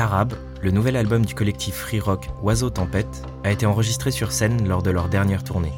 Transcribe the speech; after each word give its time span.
Tarab, 0.00 0.32
le 0.62 0.70
nouvel 0.70 0.96
album 0.96 1.26
du 1.26 1.34
collectif 1.34 1.74
free 1.74 2.00
rock 2.00 2.30
Oiseau 2.42 2.70
Tempête, 2.70 3.22
a 3.44 3.52
été 3.52 3.66
enregistré 3.66 4.10
sur 4.10 4.32
scène 4.32 4.66
lors 4.66 4.82
de 4.82 4.90
leur 4.90 5.10
dernière 5.10 5.44
tournée. 5.44 5.74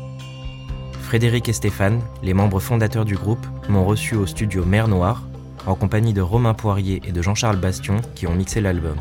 Frédéric 1.00 1.48
et 1.48 1.52
Stéphane, 1.52 2.00
les 2.22 2.32
membres 2.32 2.60
fondateurs 2.60 3.04
du 3.04 3.16
groupe, 3.16 3.44
m'ont 3.68 3.84
reçu 3.84 4.14
au 4.14 4.24
studio 4.24 4.64
Mer 4.64 4.86
Noire, 4.86 5.24
en 5.66 5.74
compagnie 5.74 6.12
de 6.12 6.20
Romain 6.20 6.54
Poirier 6.54 7.02
et 7.04 7.10
de 7.10 7.20
Jean-Charles 7.20 7.56
Bastion 7.56 7.96
qui 8.14 8.28
ont 8.28 8.34
mixé 8.36 8.60
l'album. 8.60 8.94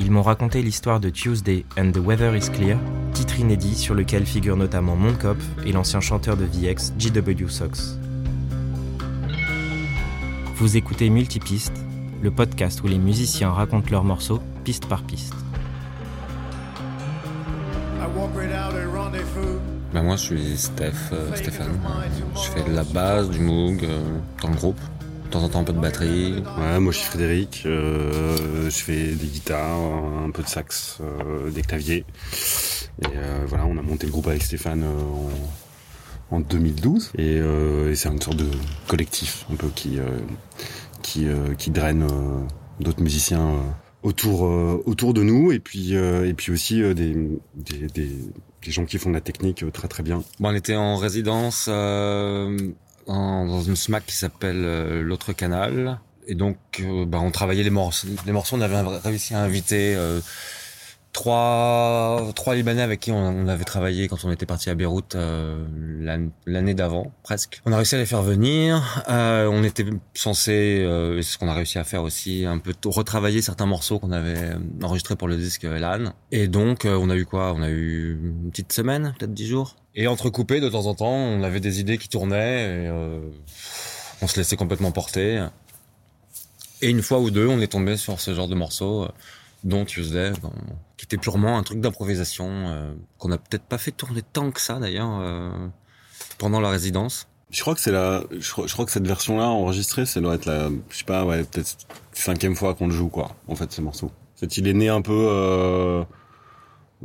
Ils 0.00 0.10
m'ont 0.10 0.20
raconté 0.20 0.60
l'histoire 0.60 1.00
de 1.00 1.08
Tuesday 1.08 1.64
and 1.78 1.92
the 1.92 1.96
Weather 1.96 2.36
is 2.36 2.50
Clear, 2.50 2.76
titre 3.14 3.40
inédit 3.40 3.74
sur 3.74 3.94
lequel 3.94 4.26
figure 4.26 4.58
notamment 4.58 4.96
Monkop 4.96 5.38
et 5.64 5.72
l'ancien 5.72 6.00
chanteur 6.00 6.36
de 6.36 6.44
VX 6.44 6.92
GW 6.98 7.48
Sox. 7.48 7.98
Vous 10.56 10.76
écoutez 10.76 11.08
Multipiste, 11.08 11.86
le 12.22 12.30
podcast 12.30 12.82
où 12.82 12.86
les 12.86 12.98
musiciens 12.98 13.50
racontent 13.50 13.90
leurs 13.90 14.04
morceaux 14.04 14.40
piste 14.64 14.86
par 14.86 15.02
piste. 15.02 15.34
Ben 19.92 20.02
moi 20.02 20.16
je 20.16 20.22
suis 20.22 20.56
Steph, 20.56 20.92
euh, 21.12 21.34
Stéphane. 21.36 21.78
Je 22.34 22.50
fais 22.50 22.68
de 22.68 22.74
la 22.74 22.82
basse, 22.84 23.28
du 23.30 23.38
moog, 23.40 23.84
euh, 23.84 24.00
dans 24.42 24.48
le 24.48 24.56
groupe. 24.56 24.80
De 25.26 25.30
temps 25.30 25.42
en 25.44 25.48
temps 25.48 25.60
un 25.60 25.64
peu 25.64 25.72
de 25.72 25.80
batterie. 25.80 26.42
Ouais, 26.58 26.80
moi 26.80 26.92
je 26.92 26.98
suis 26.98 27.06
Frédéric, 27.08 27.62
euh, 27.66 28.64
je 28.64 28.76
fais 28.76 29.12
des 29.14 29.26
guitares, 29.26 29.78
un 30.24 30.30
peu 30.30 30.42
de 30.42 30.48
sax, 30.48 30.98
euh, 31.00 31.50
des 31.50 31.62
claviers. 31.62 32.04
Et 33.02 33.06
euh, 33.16 33.44
voilà, 33.46 33.66
on 33.66 33.76
a 33.78 33.82
monté 33.82 34.06
le 34.06 34.12
groupe 34.12 34.26
avec 34.28 34.42
Stéphane 34.42 34.82
euh, 34.84 35.00
en, 36.30 36.36
en 36.36 36.40
2012. 36.40 37.12
Et, 37.18 37.38
euh, 37.40 37.90
et 37.90 37.94
c'est 37.96 38.08
une 38.08 38.20
sorte 38.20 38.36
de 38.36 38.48
collectif 38.88 39.44
un 39.52 39.56
peu 39.56 39.68
qui, 39.74 39.98
euh, 39.98 40.04
qui, 41.14 41.28
euh, 41.28 41.54
qui 41.54 41.70
draine 41.70 42.02
euh, 42.02 42.40
d'autres 42.80 43.00
musiciens 43.00 43.46
euh, 43.46 43.60
autour, 44.02 44.42
autour 44.42 45.14
de 45.14 45.22
nous. 45.22 45.52
Et 45.52 45.60
puis, 45.60 45.94
et 45.94 46.34
puis 46.34 46.52
aussi 46.52 46.82
des, 46.94 47.16
des, 47.54 48.10
gens 48.66 48.84
qui 48.84 48.98
font 48.98 49.08
de 49.08 49.14
la 49.14 49.22
technique 49.22 49.64
très 49.72 49.88
très 49.88 50.02
bien. 50.02 50.22
On 50.40 50.54
était 50.54 50.76
en 50.76 50.96
résidence 50.96 51.68
en- 51.68 52.56
dans 53.06 53.62
une 53.62 53.76
SMAC 53.76 54.04
qui 54.04 54.14
s'appelle 54.14 55.00
l'autre 55.00 55.32
canal. 55.32 56.00
Et 56.26 56.34
donc, 56.34 56.58
bah, 57.06 57.18
on 57.22 57.30
travaillait 57.30 57.62
les 57.62 57.70
morceaux. 57.70 58.08
Les 58.26 58.32
morceaux, 58.32 58.56
on 58.56 58.60
avait 58.60 58.82
réussi 59.02 59.32
à 59.32 59.40
inviter 59.40 59.96
trois, 61.14 62.30
trois 62.34 62.54
Libanais 62.54 62.82
avec 62.82 63.00
qui 63.00 63.10
on, 63.10 63.48
avait 63.48 63.64
travaillé 63.64 64.08
quand 64.08 64.22
on 64.24 64.30
était 64.30 64.44
parti 64.44 64.68
à 64.68 64.74
Beyrouth 64.74 65.14
euh, 65.14 65.64
l'an- 65.78 66.28
l'année 66.44 66.74
d'avant, 66.74 67.12
presque. 67.22 67.62
On 67.64 67.72
a 67.72 67.76
réussi 67.76 67.94
à 67.94 67.98
les 67.98 68.04
faire 68.04 68.20
venir. 68.20 69.02
Euh, 69.08 69.48
on 69.50 69.64
était 69.64 69.86
censé, 70.12 70.82
euh, 70.84 71.22
ce 71.22 71.38
qu'on 71.38 71.48
a 71.48 71.54
réussi 71.54 71.78
à 71.78 71.84
faire 71.84 72.02
aussi, 72.02 72.44
un 72.44 72.58
peu 72.58 72.74
retravailler 72.84 73.40
certains 73.40 73.64
morceaux 73.64 73.98
qu'on 73.98 74.12
avait 74.12 74.36
euh, 74.36 74.58
enregistrés 74.82 75.16
pour 75.16 75.28
le 75.28 75.36
disque 75.38 75.64
Elan. 75.64 76.12
Et 76.32 76.48
donc, 76.48 76.84
euh, 76.84 76.98
on 77.00 77.08
a 77.08 77.16
eu 77.16 77.24
quoi? 77.24 77.54
On 77.54 77.62
a 77.62 77.70
eu 77.70 78.18
une 78.22 78.50
petite 78.50 78.72
semaine, 78.74 79.14
peut-être 79.18 79.32
dix 79.32 79.46
jours. 79.46 79.76
Et 79.94 80.08
entrecoupé 80.08 80.60
de 80.60 80.68
temps 80.68 80.86
en 80.86 80.94
temps, 80.94 81.14
on 81.14 81.42
avait 81.42 81.60
des 81.60 81.80
idées 81.80 81.96
qui 81.96 82.08
tournaient. 82.08 82.64
Et, 82.64 82.88
euh, 82.88 83.20
on 84.20 84.26
se 84.26 84.36
laissait 84.36 84.56
complètement 84.56 84.90
porter. 84.90 85.46
Et 86.82 86.90
une 86.90 87.02
fois 87.02 87.20
ou 87.20 87.30
deux, 87.30 87.46
on 87.46 87.60
est 87.60 87.68
tombé 87.68 87.96
sur 87.96 88.20
ce 88.20 88.34
genre 88.34 88.48
de 88.48 88.54
morceau, 88.54 89.04
euh, 89.04 89.08
dont 89.64 89.84
Tuesday, 89.84 90.30
euh, 90.30 90.48
qui 90.96 91.06
était 91.06 91.16
purement 91.16 91.58
un 91.58 91.62
truc 91.62 91.80
d'improvisation, 91.80 92.46
euh, 92.48 92.94
qu'on 93.18 93.32
a 93.32 93.38
peut-être 93.38 93.64
pas 93.64 93.78
fait 93.78 93.90
tourner 93.90 94.22
tant 94.22 94.50
que 94.50 94.60
ça 94.60 94.78
d'ailleurs 94.78 95.18
euh, 95.20 95.50
pendant 96.38 96.60
la 96.60 96.70
résidence. 96.70 97.28
Je 97.50 97.60
crois 97.60 97.74
que 97.74 97.80
c'est 97.80 97.92
la, 97.92 98.22
je 98.30 98.50
crois, 98.50 98.84
que 98.84 98.90
cette 98.90 99.06
version-là 99.06 99.48
enregistrée, 99.48 100.06
ça 100.06 100.20
doit 100.20 100.34
être 100.34 100.46
la, 100.46 100.68
je 100.90 100.96
sais 100.98 101.04
pas, 101.04 101.24
ouais, 101.24 101.44
peut-être 101.44 101.76
cinquième 102.12 102.56
fois 102.56 102.74
qu'on 102.74 102.88
le 102.88 102.92
joue, 102.92 103.08
quoi. 103.08 103.36
En 103.48 103.54
fait, 103.54 103.72
ce 103.72 103.80
morceau. 103.80 104.10
En 104.42 104.46
il 104.46 104.68
est 104.68 104.72
né 104.72 104.88
un 104.88 105.02
peu, 105.02 106.04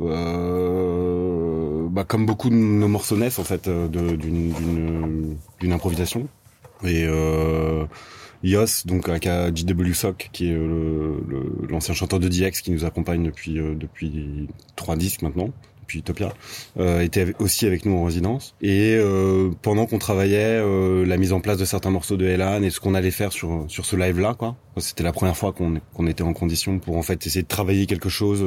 euh, 0.00 1.88
bah, 1.88 2.04
comme 2.04 2.26
beaucoup 2.26 2.50
de 2.50 2.54
nos 2.54 2.88
morceaux 2.88 3.16
naissent, 3.16 3.38
en 3.38 3.44
fait, 3.44 3.68
d'une, 3.68 4.16
d'une, 4.16 5.36
d'une 5.60 5.72
improvisation. 5.72 6.28
Et 6.82 7.06
Yos, 8.42 8.86
donc 8.86 9.08
avec 9.08 9.24
JW 9.26 9.92
Sock, 9.92 10.30
qui 10.32 10.48
est 10.50 10.54
le, 10.54 11.22
le- 11.28 11.66
l'ancien 11.68 11.94
chanteur 11.94 12.18
de 12.20 12.28
DX 12.28 12.62
qui 12.62 12.70
nous 12.70 12.84
accompagne 12.84 13.22
depuis 13.24 13.58
euh, 13.58 13.74
depuis 13.74 14.48
trois 14.76 14.96
disques 14.96 15.22
maintenant, 15.22 15.50
depuis 15.90 15.98
Utopia, 15.98 16.32
euh, 16.78 17.00
était 17.00 17.34
aussi 17.38 17.66
avec 17.66 17.84
nous 17.84 17.96
en 17.96 18.04
résidence. 18.04 18.54
Et 18.62 18.94
euh, 18.96 19.50
pendant 19.62 19.86
qu'on 19.86 19.98
travaillait 19.98 20.60
euh, 20.60 21.04
la 21.04 21.16
mise 21.16 21.32
en 21.32 21.40
place 21.40 21.58
de 21.58 21.64
certains 21.64 21.90
morceaux 21.90 22.16
de 22.16 22.26
Elan 22.26 22.62
et 22.62 22.70
ce 22.70 22.80
qu'on 22.80 22.94
allait 22.94 23.10
faire 23.10 23.32
sur 23.32 23.64
sur 23.68 23.84
ce 23.84 23.96
live 23.96 24.20
là, 24.20 24.34
quoi. 24.34 24.56
C'était 24.76 25.02
la 25.02 25.12
première 25.12 25.36
fois 25.36 25.52
qu'on 25.52 25.80
qu'on 25.94 26.06
était 26.06 26.22
en 26.22 26.32
condition 26.32 26.78
pour 26.78 26.96
en 26.96 27.02
fait 27.02 27.26
essayer 27.26 27.42
de 27.42 27.48
travailler 27.48 27.86
quelque 27.86 28.08
chose 28.08 28.40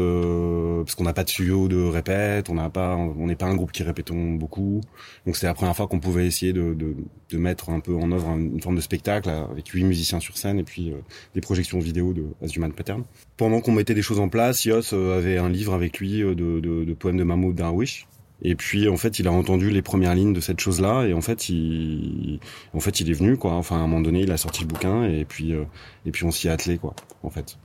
parce 0.83 0.95
qu'on 0.95 1.03
n'a 1.03 1.13
pas 1.13 1.23
de 1.23 1.29
studio 1.29 1.67
de 1.67 1.83
répète, 1.83 2.49
on 2.49 2.55
n'a 2.55 2.69
pas, 2.69 2.95
on 2.95 3.27
n'est 3.27 3.35
pas 3.35 3.45
un 3.45 3.55
groupe 3.55 3.71
qui 3.71 3.83
répétons 3.83 4.31
beaucoup. 4.31 4.81
Donc 5.25 5.35
c'était 5.35 5.47
la 5.47 5.53
première 5.53 5.75
fois 5.75 5.87
qu'on 5.87 5.99
pouvait 5.99 6.25
essayer 6.25 6.53
de, 6.53 6.73
de 6.73 6.95
de 7.33 7.37
mettre 7.39 7.69
un 7.69 7.79
peu 7.79 7.95
en 7.95 8.11
œuvre 8.11 8.29
une 8.37 8.61
forme 8.61 8.75
de 8.75 8.81
spectacle 8.81 9.29
avec 9.29 9.67
huit 9.69 9.83
musiciens 9.83 10.19
sur 10.19 10.37
scène 10.37 10.59
et 10.59 10.63
puis 10.63 10.91
euh, 10.91 10.97
des 11.33 11.41
projections 11.41 11.79
vidéo 11.79 12.13
de 12.13 12.25
As 12.43 12.55
Human 12.55 12.71
Pattern. 12.71 13.03
Pendant 13.37 13.59
qu'on 13.59 13.71
mettait 13.71 13.95
des 13.95 14.01
choses 14.01 14.19
en 14.19 14.29
place, 14.29 14.63
Yos 14.65 14.93
avait 14.93 15.37
un 15.37 15.49
livre 15.49 15.73
avec 15.73 15.99
lui 15.99 16.19
de, 16.19 16.33
de, 16.33 16.59
de 16.59 16.93
poèmes 16.93 17.17
de 17.17 17.23
Mahmoud 17.35 17.55
Darwish. 17.55 18.07
Et 18.41 18.55
puis 18.55 18.89
en 18.89 18.97
fait, 18.97 19.19
il 19.19 19.27
a 19.27 19.31
entendu 19.31 19.69
les 19.69 19.81
premières 19.81 20.15
lignes 20.15 20.33
de 20.33 20.41
cette 20.41 20.59
chose-là 20.59 21.05
et 21.05 21.13
en 21.13 21.21
fait, 21.21 21.49
il, 21.49 22.39
en 22.73 22.79
fait, 22.79 22.99
il 22.99 23.09
est 23.09 23.13
venu 23.13 23.37
quoi. 23.37 23.53
Enfin, 23.53 23.77
à 23.77 23.79
un 23.79 23.87
moment 23.87 24.01
donné, 24.01 24.21
il 24.21 24.31
a 24.31 24.37
sorti 24.37 24.61
le 24.61 24.67
bouquin 24.67 25.05
et 25.05 25.23
puis 25.23 25.53
euh, 25.53 25.63
et 26.05 26.11
puis 26.11 26.25
on 26.25 26.31
s'y 26.31 26.47
est 26.47 26.51
attelé 26.51 26.77
quoi. 26.77 26.93
En 27.23 27.29
fait. 27.29 27.57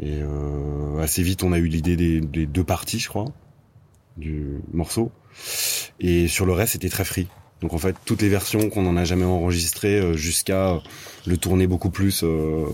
Et 0.00 0.20
euh, 0.22 0.98
assez 1.00 1.22
vite, 1.22 1.42
on 1.42 1.52
a 1.52 1.58
eu 1.58 1.66
l'idée 1.66 1.96
des, 1.96 2.20
des 2.20 2.46
deux 2.46 2.64
parties, 2.64 2.98
je 2.98 3.08
crois, 3.08 3.26
du 4.16 4.60
morceau. 4.72 5.10
Et 6.00 6.28
sur 6.28 6.46
le 6.46 6.52
reste, 6.52 6.72
c'était 6.72 6.88
très 6.88 7.04
free. 7.04 7.28
Donc 7.62 7.72
en 7.72 7.78
fait, 7.78 7.96
toutes 8.04 8.20
les 8.22 8.28
versions 8.28 8.68
qu'on 8.68 8.82
n'en 8.82 8.96
a 8.96 9.04
jamais 9.04 9.24
enregistrées 9.24 9.98
euh, 10.00 10.14
jusqu'à 10.14 10.80
le 11.26 11.36
tourner 11.36 11.66
beaucoup 11.66 11.90
plus, 11.90 12.22
euh, 12.24 12.66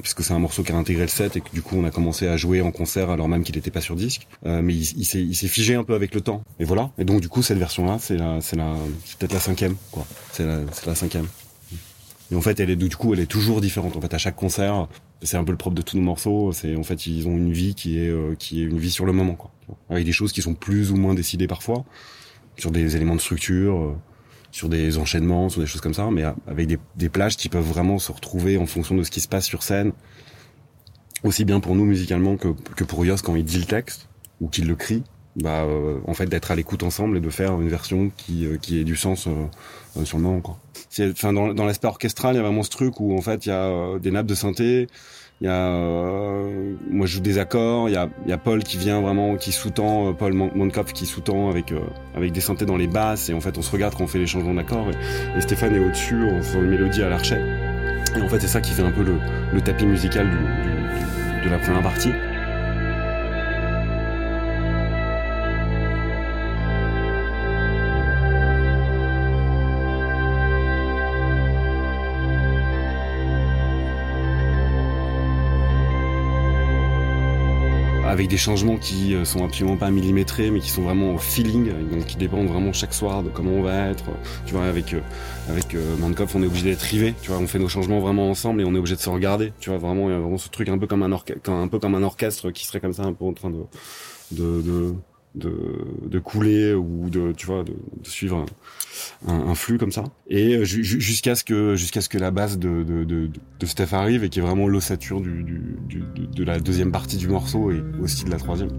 puisque 0.00 0.22
c'est 0.22 0.32
un 0.32 0.38
morceau 0.38 0.62
qui 0.62 0.72
a 0.72 0.76
intégré 0.76 1.02
le 1.02 1.08
set 1.08 1.36
et 1.36 1.40
que 1.40 1.50
du 1.52 1.62
coup 1.62 1.76
on 1.76 1.84
a 1.84 1.90
commencé 1.90 2.28
à 2.28 2.36
jouer 2.36 2.62
en 2.62 2.70
concert 2.70 3.10
alors 3.10 3.28
même 3.28 3.42
qu'il 3.42 3.56
n'était 3.56 3.72
pas 3.72 3.80
sur 3.80 3.96
disque. 3.96 4.28
Euh, 4.46 4.62
mais 4.62 4.74
il, 4.74 5.00
il 5.00 5.34
s'est 5.34 5.48
figé 5.48 5.74
un 5.74 5.84
peu 5.84 5.94
avec 5.94 6.14
le 6.14 6.20
temps. 6.20 6.42
Et 6.60 6.64
voilà. 6.64 6.90
Et 6.98 7.04
donc 7.04 7.20
du 7.20 7.28
coup 7.28 7.42
cette 7.42 7.58
version-là, 7.58 7.98
c'est 8.00 8.16
la, 8.16 8.40
c'est 8.40 8.56
la, 8.56 8.74
peut-être 9.18 9.32
la 9.34 9.40
cinquième. 9.40 9.76
C'est 10.32 10.46
la, 10.46 10.60
c'est 10.72 10.86
la 10.86 10.94
cinquième. 10.94 11.26
Et 12.30 12.34
en 12.34 12.40
fait, 12.40 12.58
elle 12.60 12.70
est 12.70 12.76
du 12.76 12.88
coup, 12.96 13.12
elle 13.14 13.20
est 13.20 13.26
toujours 13.26 13.60
différente. 13.60 13.96
En 13.96 14.00
fait, 14.00 14.12
à 14.12 14.18
chaque 14.18 14.36
concert, 14.36 14.88
c'est 15.22 15.36
un 15.36 15.44
peu 15.44 15.52
le 15.52 15.58
propre 15.58 15.76
de 15.76 15.82
tous 15.82 15.96
nos 15.96 16.02
morceaux. 16.02 16.52
C'est 16.52 16.76
en 16.76 16.82
fait, 16.82 17.06
ils 17.06 17.28
ont 17.28 17.36
une 17.36 17.52
vie 17.52 17.74
qui 17.74 17.98
est 17.98 18.08
euh, 18.08 18.34
qui 18.36 18.62
est 18.62 18.64
une 18.64 18.78
vie 18.78 18.90
sur 18.90 19.06
le 19.06 19.12
moment, 19.12 19.34
quoi. 19.34 19.50
Avec 19.90 20.04
des 20.04 20.12
choses 20.12 20.32
qui 20.32 20.42
sont 20.42 20.54
plus 20.54 20.90
ou 20.90 20.96
moins 20.96 21.14
décidées 21.14 21.46
parfois, 21.46 21.84
sur 22.56 22.70
des 22.70 22.96
éléments 22.96 23.14
de 23.14 23.20
structure, 23.20 23.76
euh, 23.76 23.96
sur 24.56 24.70
des 24.70 24.96
enchaînements, 24.96 25.50
sur 25.50 25.60
des 25.60 25.66
choses 25.66 25.82
comme 25.82 25.92
ça, 25.92 26.08
mais 26.10 26.24
avec 26.46 26.66
des, 26.96 27.08
plages 27.10 27.36
qui 27.36 27.50
peuvent 27.50 27.62
vraiment 27.62 27.98
se 27.98 28.10
retrouver 28.10 28.56
en 28.56 28.64
fonction 28.64 28.94
de 28.94 29.02
ce 29.02 29.10
qui 29.10 29.20
se 29.20 29.28
passe 29.28 29.44
sur 29.44 29.62
scène, 29.62 29.92
aussi 31.24 31.44
bien 31.44 31.60
pour 31.60 31.74
nous 31.74 31.84
musicalement 31.84 32.38
que, 32.38 32.48
que 32.74 32.82
pour 32.82 33.04
Yos 33.04 33.18
quand 33.22 33.36
il 33.36 33.44
dit 33.44 33.58
le 33.58 33.66
texte 33.66 34.08
ou 34.40 34.48
qu'il 34.48 34.66
le 34.66 34.74
crie. 34.74 35.02
Bah, 35.36 35.64
euh, 35.64 35.98
en 36.06 36.14
fait, 36.14 36.24
d'être 36.24 36.50
à 36.50 36.54
l'écoute 36.54 36.82
ensemble 36.82 37.18
et 37.18 37.20
de 37.20 37.28
faire 37.28 37.60
une 37.60 37.68
version 37.68 38.10
qui 38.16 38.46
euh, 38.46 38.56
qui 38.56 38.78
ait 38.78 38.84
du 38.84 38.96
sens 38.96 39.26
euh, 39.26 39.32
euh, 39.98 40.04
sur 40.06 40.16
le 40.16 40.24
moment, 40.24 40.40
quoi. 40.40 40.58
Enfin, 40.98 41.32
dans, 41.32 41.52
dans 41.52 41.66
l'aspect 41.66 41.88
orchestral, 41.88 42.34
il 42.34 42.38
y 42.38 42.40
a 42.40 42.42
vraiment 42.42 42.62
ce 42.62 42.70
truc 42.70 43.00
où 43.00 43.16
en 43.16 43.20
fait, 43.20 43.46
il 43.46 43.50
y 43.50 43.52
a 43.52 43.64
euh, 43.64 43.98
des 43.98 44.10
nappes 44.10 44.26
de 44.26 44.34
synthé, 44.34 44.88
il 45.40 45.46
y 45.46 45.50
a 45.50 45.66
euh, 45.68 46.74
moi 46.88 47.06
je 47.06 47.16
joue 47.16 47.20
des 47.20 47.38
accords, 47.38 47.90
il 47.90 47.92
y 47.92 47.96
a, 47.96 48.08
y 48.26 48.32
a 48.32 48.38
Paul 48.38 48.64
qui 48.64 48.78
vient 48.78 49.02
vraiment, 49.02 49.36
qui 49.36 49.52
sous-tend, 49.52 50.08
euh, 50.08 50.12
Paul 50.12 50.32
Monkopf 50.32 50.94
qui 50.94 51.04
sous-tend 51.04 51.50
avec 51.50 51.72
euh, 51.72 51.80
avec 52.14 52.32
des 52.32 52.40
synthés 52.40 52.64
dans 52.64 52.78
les 52.78 52.86
basses 52.86 53.28
et 53.28 53.34
en 53.34 53.40
fait 53.40 53.58
on 53.58 53.62
se 53.62 53.70
regarde 53.70 53.94
quand 53.94 54.04
on 54.04 54.06
fait 54.06 54.18
les 54.18 54.26
changements 54.26 54.54
d'accords 54.54 54.86
et, 55.36 55.40
Stéphane 55.40 55.74
est 55.74 55.78
au-dessus 55.78 56.24
en 56.24 56.42
faisant 56.42 56.62
une 56.62 56.70
mélodie 56.70 57.02
à 57.02 57.10
l'archet. 57.10 57.40
Et 58.16 58.22
en 58.22 58.28
fait 58.28 58.40
c'est 58.40 58.46
ça 58.46 58.62
qui 58.62 58.72
fait 58.72 58.82
un 58.82 58.92
peu 58.92 59.02
le, 59.02 59.18
le 59.52 59.60
tapis 59.60 59.84
musical 59.84 60.26
de 61.44 61.50
la 61.50 61.58
première 61.58 61.82
partie. 61.82 62.10
Avec 78.16 78.28
des 78.28 78.38
changements 78.38 78.78
qui 78.78 79.14
euh, 79.14 79.26
sont 79.26 79.44
absolument 79.44 79.76
pas 79.76 79.90
millimétrés, 79.90 80.50
mais 80.50 80.60
qui 80.60 80.70
sont 80.70 80.80
vraiment 80.80 81.14
au 81.14 81.18
feeling, 81.18 81.70
donc 81.90 82.06
qui 82.06 82.16
dépendent 82.16 82.46
vraiment 82.46 82.72
chaque 82.72 82.94
soir 82.94 83.22
de 83.22 83.28
comment 83.28 83.50
on 83.50 83.60
va 83.60 83.90
être. 83.90 84.04
Tu 84.46 84.54
vois, 84.54 84.64
avec 84.64 84.94
euh, 84.94 85.00
avec 85.50 85.74
euh, 85.74 85.96
Mankopf, 85.98 86.34
on 86.34 86.42
est 86.42 86.46
obligé 86.46 86.70
d'être 86.70 86.80
rivé. 86.80 87.14
Tu 87.20 87.30
vois, 87.30 87.38
on 87.38 87.46
fait 87.46 87.58
nos 87.58 87.68
changements 87.68 88.00
vraiment 88.00 88.30
ensemble 88.30 88.62
et 88.62 88.64
on 88.64 88.74
est 88.74 88.78
obligé 88.78 88.96
de 88.96 89.02
se 89.02 89.10
regarder. 89.10 89.52
Tu 89.60 89.68
vois, 89.68 89.78
vraiment, 89.78 90.08
il 90.08 90.12
y 90.12 90.16
a 90.16 90.18
vraiment 90.18 90.38
ce 90.38 90.48
truc 90.48 90.70
un 90.70 90.78
peu 90.78 90.86
comme 90.86 91.02
un 91.02 91.12
orchestre, 91.12 91.50
un 91.50 91.68
peu 91.68 91.78
comme 91.78 91.94
un 91.94 92.02
orchestre 92.02 92.50
qui 92.52 92.64
serait 92.64 92.80
comme 92.80 92.94
ça, 92.94 93.02
un 93.02 93.12
peu 93.12 93.26
en 93.26 93.34
train 93.34 93.50
de 93.50 93.64
de, 94.32 94.62
de 94.62 94.94
de, 95.36 96.18
couler 96.18 96.74
ou 96.74 97.10
de 97.10 97.32
tu 97.32 97.46
vois 97.46 97.62
de, 97.62 97.74
suivre 98.02 98.46
un, 99.26 99.54
flux 99.54 99.78
comme 99.78 99.92
ça 99.92 100.04
et 100.28 100.64
jusqu'à 100.64 101.34
ce 101.34 101.44
que 101.44 101.76
jusqu'à 101.76 102.00
ce 102.00 102.08
que 102.08 102.18
la 102.18 102.30
base 102.30 102.58
de, 102.58 102.82
de, 102.82 103.04
de, 103.04 103.66
Steph 103.66 103.92
arrive 103.92 104.24
et 104.24 104.28
qui 104.28 104.38
est 104.38 104.42
vraiment 104.42 104.68
l'ossature 104.68 105.20
du, 105.20 105.44
de 105.88 106.44
la 106.44 106.58
deuxième 106.58 106.92
partie 106.92 107.16
du 107.16 107.28
morceau 107.28 107.70
et 107.70 107.82
aussi 108.00 108.24
de 108.24 108.30
la 108.30 108.38
troisième 108.38 108.70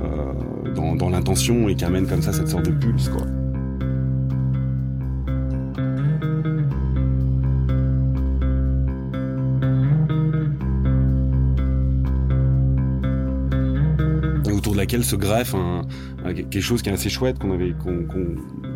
euh, 0.00 0.72
dans, 0.74 0.96
dans 0.96 1.10
l'intention 1.10 1.68
et 1.68 1.74
qui 1.74 1.84
amène 1.84 2.06
comme 2.06 2.22
ça 2.22 2.32
cette 2.32 2.48
sorte 2.48 2.66
de 2.66 2.72
pulse 2.72 3.08
quoi. 3.08 3.26
Laquelle 14.92 15.04
se 15.06 15.16
greffe 15.16 15.54
quelque 16.34 16.60
chose 16.60 16.82
qui 16.82 16.90
est 16.90 16.92
assez 16.92 17.08
chouette, 17.08 17.38
qu'on 17.38 17.52
avait, 17.52 17.74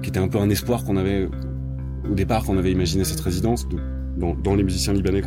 qui 0.02 0.08
était 0.08 0.18
un 0.18 0.28
peu 0.28 0.38
un 0.38 0.48
espoir 0.48 0.82
qu'on 0.84 0.96
avait 0.96 1.28
au 2.10 2.14
départ, 2.14 2.44
qu'on 2.44 2.56
avait 2.56 2.72
imaginé 2.72 3.04
cette 3.04 3.20
résidence, 3.20 3.68
de 3.68 3.76
dans, 4.16 4.54
les 4.54 4.62
musiciens 4.62 4.92
libanais 4.92 5.22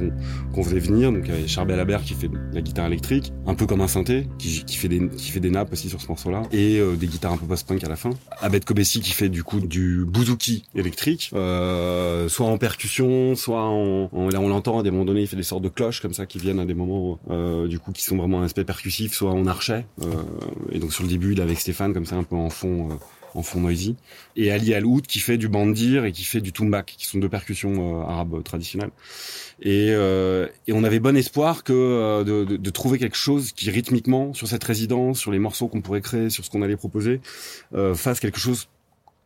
qu'on 0.53 0.63
faisait 0.63 0.79
venir. 0.79 1.11
Donc 1.11 1.23
il 1.25 1.33
y 1.33 1.37
avait 1.37 1.47
Charbel 1.47 1.79
Aber 1.79 2.01
qui 2.01 2.13
fait 2.13 2.29
la 2.53 2.61
guitare 2.61 2.87
électrique, 2.87 3.31
un 3.45 3.55
peu 3.55 3.65
comme 3.65 3.81
un 3.81 3.87
synthé, 3.87 4.27
qui, 4.37 4.63
qui 4.65 4.77
fait 4.77 4.87
des 4.87 5.09
qui 5.09 5.31
fait 5.31 5.39
des 5.39 5.49
nappes 5.49 5.71
aussi 5.71 5.89
sur 5.89 6.01
ce 6.01 6.07
morceau-là, 6.07 6.43
et 6.51 6.79
euh, 6.79 6.95
des 6.95 7.07
guitares 7.07 7.33
un 7.33 7.37
peu 7.37 7.45
post-punk 7.45 7.83
à 7.83 7.89
la 7.89 7.95
fin. 7.95 8.11
Abed 8.41 8.65
Kobesi 8.65 9.01
qui 9.01 9.11
fait 9.11 9.29
du 9.29 9.43
coup 9.43 9.59
du 9.59 10.05
bouzouki 10.05 10.63
électrique, 10.75 11.31
euh, 11.33 12.27
soit 12.29 12.47
en 12.47 12.57
percussion, 12.57 13.35
soit 13.35 13.63
en, 13.63 14.09
là 14.29 14.39
on 14.39 14.49
l'entend 14.49 14.79
à 14.79 14.83
des 14.83 14.91
moments 14.91 15.05
donnés, 15.05 15.21
il 15.21 15.27
fait 15.27 15.35
des 15.35 15.43
sortes 15.43 15.63
de 15.63 15.69
cloches 15.69 16.01
comme 16.01 16.13
ça 16.13 16.25
qui 16.25 16.39
viennent 16.39 16.59
à 16.59 16.65
des 16.65 16.73
moments 16.73 17.19
euh, 17.29 17.67
du 17.67 17.79
coup 17.79 17.91
qui 17.91 18.03
sont 18.03 18.17
vraiment 18.17 18.41
un 18.41 18.45
aspect 18.45 18.63
percussif, 18.63 19.13
soit 19.13 19.31
en 19.31 19.45
archet. 19.45 19.85
Euh, 20.01 20.05
et 20.71 20.79
donc 20.79 20.93
sur 20.93 21.03
le 21.03 21.09
début, 21.09 21.33
il 21.33 21.39
est 21.39 21.43
avec 21.43 21.59
Stéphane 21.59 21.93
comme 21.93 22.05
ça 22.05 22.15
un 22.15 22.23
peu 22.23 22.35
en 22.35 22.49
fond 22.49 22.89
en 23.35 23.43
fond 23.43 23.59
noisy. 23.59 23.95
Et 24.35 24.51
Ali 24.51 24.73
Al-Oud 24.73 25.07
qui 25.07 25.19
fait 25.19 25.37
du 25.37 25.47
bandir 25.47 26.05
et 26.05 26.11
qui 26.11 26.23
fait 26.23 26.41
du 26.41 26.51
tumbak, 26.51 26.95
qui 26.97 27.05
sont 27.05 27.19
deux 27.19 27.29
percussions 27.29 28.01
euh, 28.01 28.05
arabes 28.05 28.43
traditionnelles. 28.43 28.91
Et, 29.61 29.89
euh, 29.89 30.47
et, 30.67 30.73
on 30.73 30.83
avait 30.83 30.99
bon 30.99 31.17
espoir 31.17 31.63
que 31.63 31.73
euh, 31.73 32.23
de, 32.23 32.45
de, 32.45 32.57
de, 32.57 32.69
trouver 32.69 32.97
quelque 32.97 33.17
chose 33.17 33.51
qui 33.51 33.69
rythmiquement 33.69 34.33
sur 34.33 34.47
cette 34.47 34.63
résidence, 34.63 35.19
sur 35.19 35.31
les 35.31 35.39
morceaux 35.39 35.67
qu'on 35.67 35.81
pourrait 35.81 36.01
créer, 36.01 36.29
sur 36.29 36.45
ce 36.45 36.49
qu'on 36.49 36.61
allait 36.61 36.77
proposer, 36.77 37.19
euh, 37.75 37.93
fasse 37.93 38.21
quelque 38.21 38.39
chose 38.39 38.69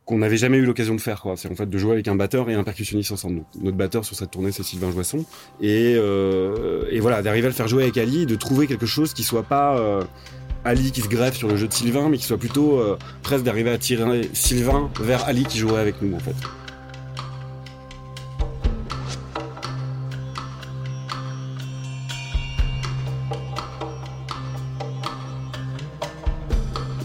qu'on 0.05 0.17
n'avait 0.17 0.37
jamais 0.37 0.57
eu 0.57 0.65
l'occasion 0.65 0.95
de 0.95 1.01
faire 1.01 1.21
quoi 1.21 1.37
c'est 1.37 1.49
en 1.49 1.55
fait 1.55 1.69
de 1.69 1.77
jouer 1.77 1.93
avec 1.93 2.07
un 2.07 2.15
batteur 2.15 2.49
et 2.49 2.55
un 2.55 2.63
percussionniste 2.63 3.11
ensemble 3.11 3.43
notre 3.61 3.77
batteur 3.77 4.03
sur 4.03 4.15
cette 4.15 4.31
tournée 4.31 4.51
c'est 4.51 4.63
Sylvain 4.63 4.91
Joisson 4.91 5.25
et, 5.61 5.95
euh, 5.95 6.85
et 6.91 6.99
voilà 6.99 7.21
d'arriver 7.21 7.45
à 7.45 7.49
le 7.49 7.55
faire 7.55 7.67
jouer 7.67 7.83
avec 7.83 7.97
Ali 7.97 8.25
de 8.25 8.35
trouver 8.35 8.67
quelque 8.67 8.85
chose 8.85 9.13
qui 9.13 9.23
soit 9.23 9.43
pas 9.43 9.77
euh, 9.77 10.03
Ali 10.65 10.91
qui 10.91 11.01
se 11.01 11.09
greffe 11.09 11.35
sur 11.35 11.47
le 11.47 11.57
jeu 11.57 11.67
de 11.67 11.73
Sylvain, 11.73 12.09
mais 12.09 12.17
qui 12.17 12.25
soit 12.25 12.37
plutôt 12.37 12.79
euh, 12.79 12.97
presque 13.21 13.43
d'arriver 13.43 13.71
à 13.71 13.77
tirer 13.77 14.29
Sylvain 14.33 14.89
vers 14.99 15.25
Ali 15.25 15.43
qui 15.43 15.57
jouerait 15.57 15.81
avec 15.81 16.01
nous 16.01 16.15
en 16.15 16.19
fait. 16.19 16.35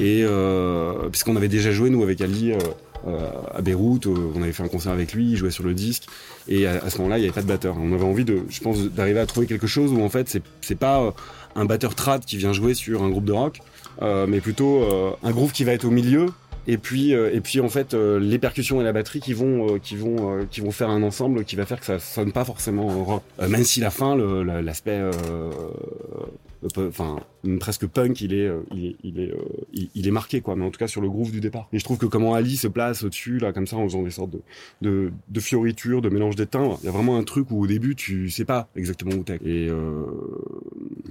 Et 0.01 0.23
euh, 0.23 1.09
puisqu'on 1.11 1.35
avait 1.35 1.49
déjà 1.49 1.73
joué 1.73 1.91
nous 1.91 2.05
avec 2.05 2.21
Ali 2.21 2.53
euh, 2.53 2.59
à 3.55 3.63
Beyrouth, 3.63 4.07
euh, 4.07 4.33
on 4.35 4.43
avait 4.43 4.53
fait 4.53 4.63
un 4.63 4.69
concert 4.69 4.93
avec 4.93 5.13
lui, 5.13 5.31
il 5.31 5.37
jouait 5.37 5.51
sur 5.51 5.65
le 5.65 5.75
disque, 5.75 6.05
et 6.49 6.67
à, 6.67 6.91
ce 6.91 6.99
moment-là 6.99 7.19
il 7.19 7.23
n'y 7.23 7.27
avait 7.27 7.35
pas 7.35 7.43
de 7.43 7.47
batteur. 7.47 7.77
On 7.79 7.93
avait 7.93 8.05
envie 8.05 8.25
de, 8.25 8.43
je 8.49 8.61
pense, 8.61 8.79
d'arriver 8.79 9.21
à 9.21 9.27
trouver 9.27 9.47
quelque 9.47 9.67
chose 9.67 9.93
où 9.93 10.03
en 10.03 10.09
fait 10.09 10.41
c'est 10.61 10.79
pas 10.79 11.15
un 11.55 11.65
batteur 11.65 11.95
trad 11.95 12.25
qui 12.25 12.37
vient 12.37 12.53
jouer 12.53 12.75
sur 12.75 13.03
un 13.03 13.11
groupe 13.11 13.25
de 13.25 13.33
rock, 13.33 13.61
euh, 14.03 14.27
mais 14.29 14.41
plutôt 14.41 14.83
euh, 14.83 15.11
un 15.23 15.33
groove 15.33 15.53
qui 15.53 15.65
va 15.65 15.73
être 15.73 15.85
au 15.85 15.91
milieu 15.91 16.27
et 16.67 16.77
puis 16.77 17.15
euh, 17.15 17.35
et 17.35 17.41
puis 17.41 17.61
en 17.61 17.69
fait 17.69 17.95
les 17.95 18.39
percussions 18.39 18.81
et 18.81 18.85
la 18.85 18.93
batterie 18.93 19.21
qui 19.21 19.33
vont 19.33 19.79
qui 19.79 19.97
vont 19.97 20.47
qui 20.51 20.61
vont 20.61 20.71
faire 20.71 20.91
un 20.91 21.03
ensemble 21.03 21.45
qui 21.45 21.57
va 21.57 21.65
faire 21.67 21.81
que 21.81 21.87
ça 21.87 21.99
sonne 21.99 22.31
pas 22.31 22.45
forcément 22.45 22.87
rock 23.05 23.23
même 23.49 23.65
si 23.65 23.81
la 23.81 23.91
fin 23.91 24.17
l'aspect 24.17 25.01
enfin 26.77 27.21
presque 27.61 27.87
punk 27.87 28.21
il 28.21 28.35
est 28.35 28.51
il 28.73 28.87
est 28.87 28.97
il 29.05 29.21
est, 29.21 29.33
il, 29.95 30.09
est 30.09 30.11
marqué 30.11 30.41
quoi. 30.41 30.57
Mais 30.57 30.65
en 30.65 30.71
tout 30.71 30.79
cas 30.79 30.89
sur 30.89 31.01
le 31.01 31.09
groove 31.09 31.31
du 31.31 31.41
départ. 31.41 31.69
Et 31.73 31.79
je 31.79 31.85
trouve 31.85 31.99
que 31.99 32.07
comment 32.07 32.35
Ali 32.35 32.57
se 32.57 32.69
place 32.69 33.03
au 33.05 33.09
dessus 33.09 33.39
là 33.39 33.53
comme 33.53 33.67
ça 33.67 33.77
en 33.77 33.85
faisant 33.85 34.03
des 34.03 34.11
sortes 34.11 34.31
de 34.83 35.13
de, 35.29 35.41
fioritures 35.41 36.03
de 36.03 36.09
mélange 36.09 36.37
d'étain 36.37 36.77
il 36.83 36.87
y 36.87 36.89
a 36.89 36.93
vraiment 36.93 37.17
un 37.17 37.23
truc 37.23 37.51
où 37.51 37.63
au 37.63 37.67
début 37.67 37.95
tu 37.95 38.29
sais 38.31 38.45
pas 38.45 38.69
exactement 38.77 39.15
où 39.15 39.23
t'es. 39.23 39.39
Et 39.45 39.69
euh... 39.69 40.05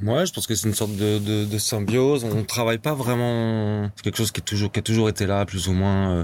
ouais 0.04 0.26
je 0.26 0.34
pense 0.34 0.48
que 0.48 0.56
c'est 0.56 0.68
une 0.68 0.76
sorte 0.76 0.96
de, 0.96 1.20
de, 1.20 1.46
de, 1.46 1.58
symbiose. 1.58 2.26
On 2.26 2.44
travaille 2.44 2.80
pas 2.80 2.94
vraiment 2.94 3.90
c'est 3.96 4.04
quelque 4.04 4.18
chose 4.18 4.32
qui 4.32 4.42
est 4.42 4.44
toujours 4.44 4.72
qui 4.72 4.80
a 4.80 4.84
toujours 4.84 5.10
été 5.10 5.26
là 5.26 5.46
plus 5.46 5.68
ou 5.70 5.74
moins 5.74 6.12
euh, 6.12 6.24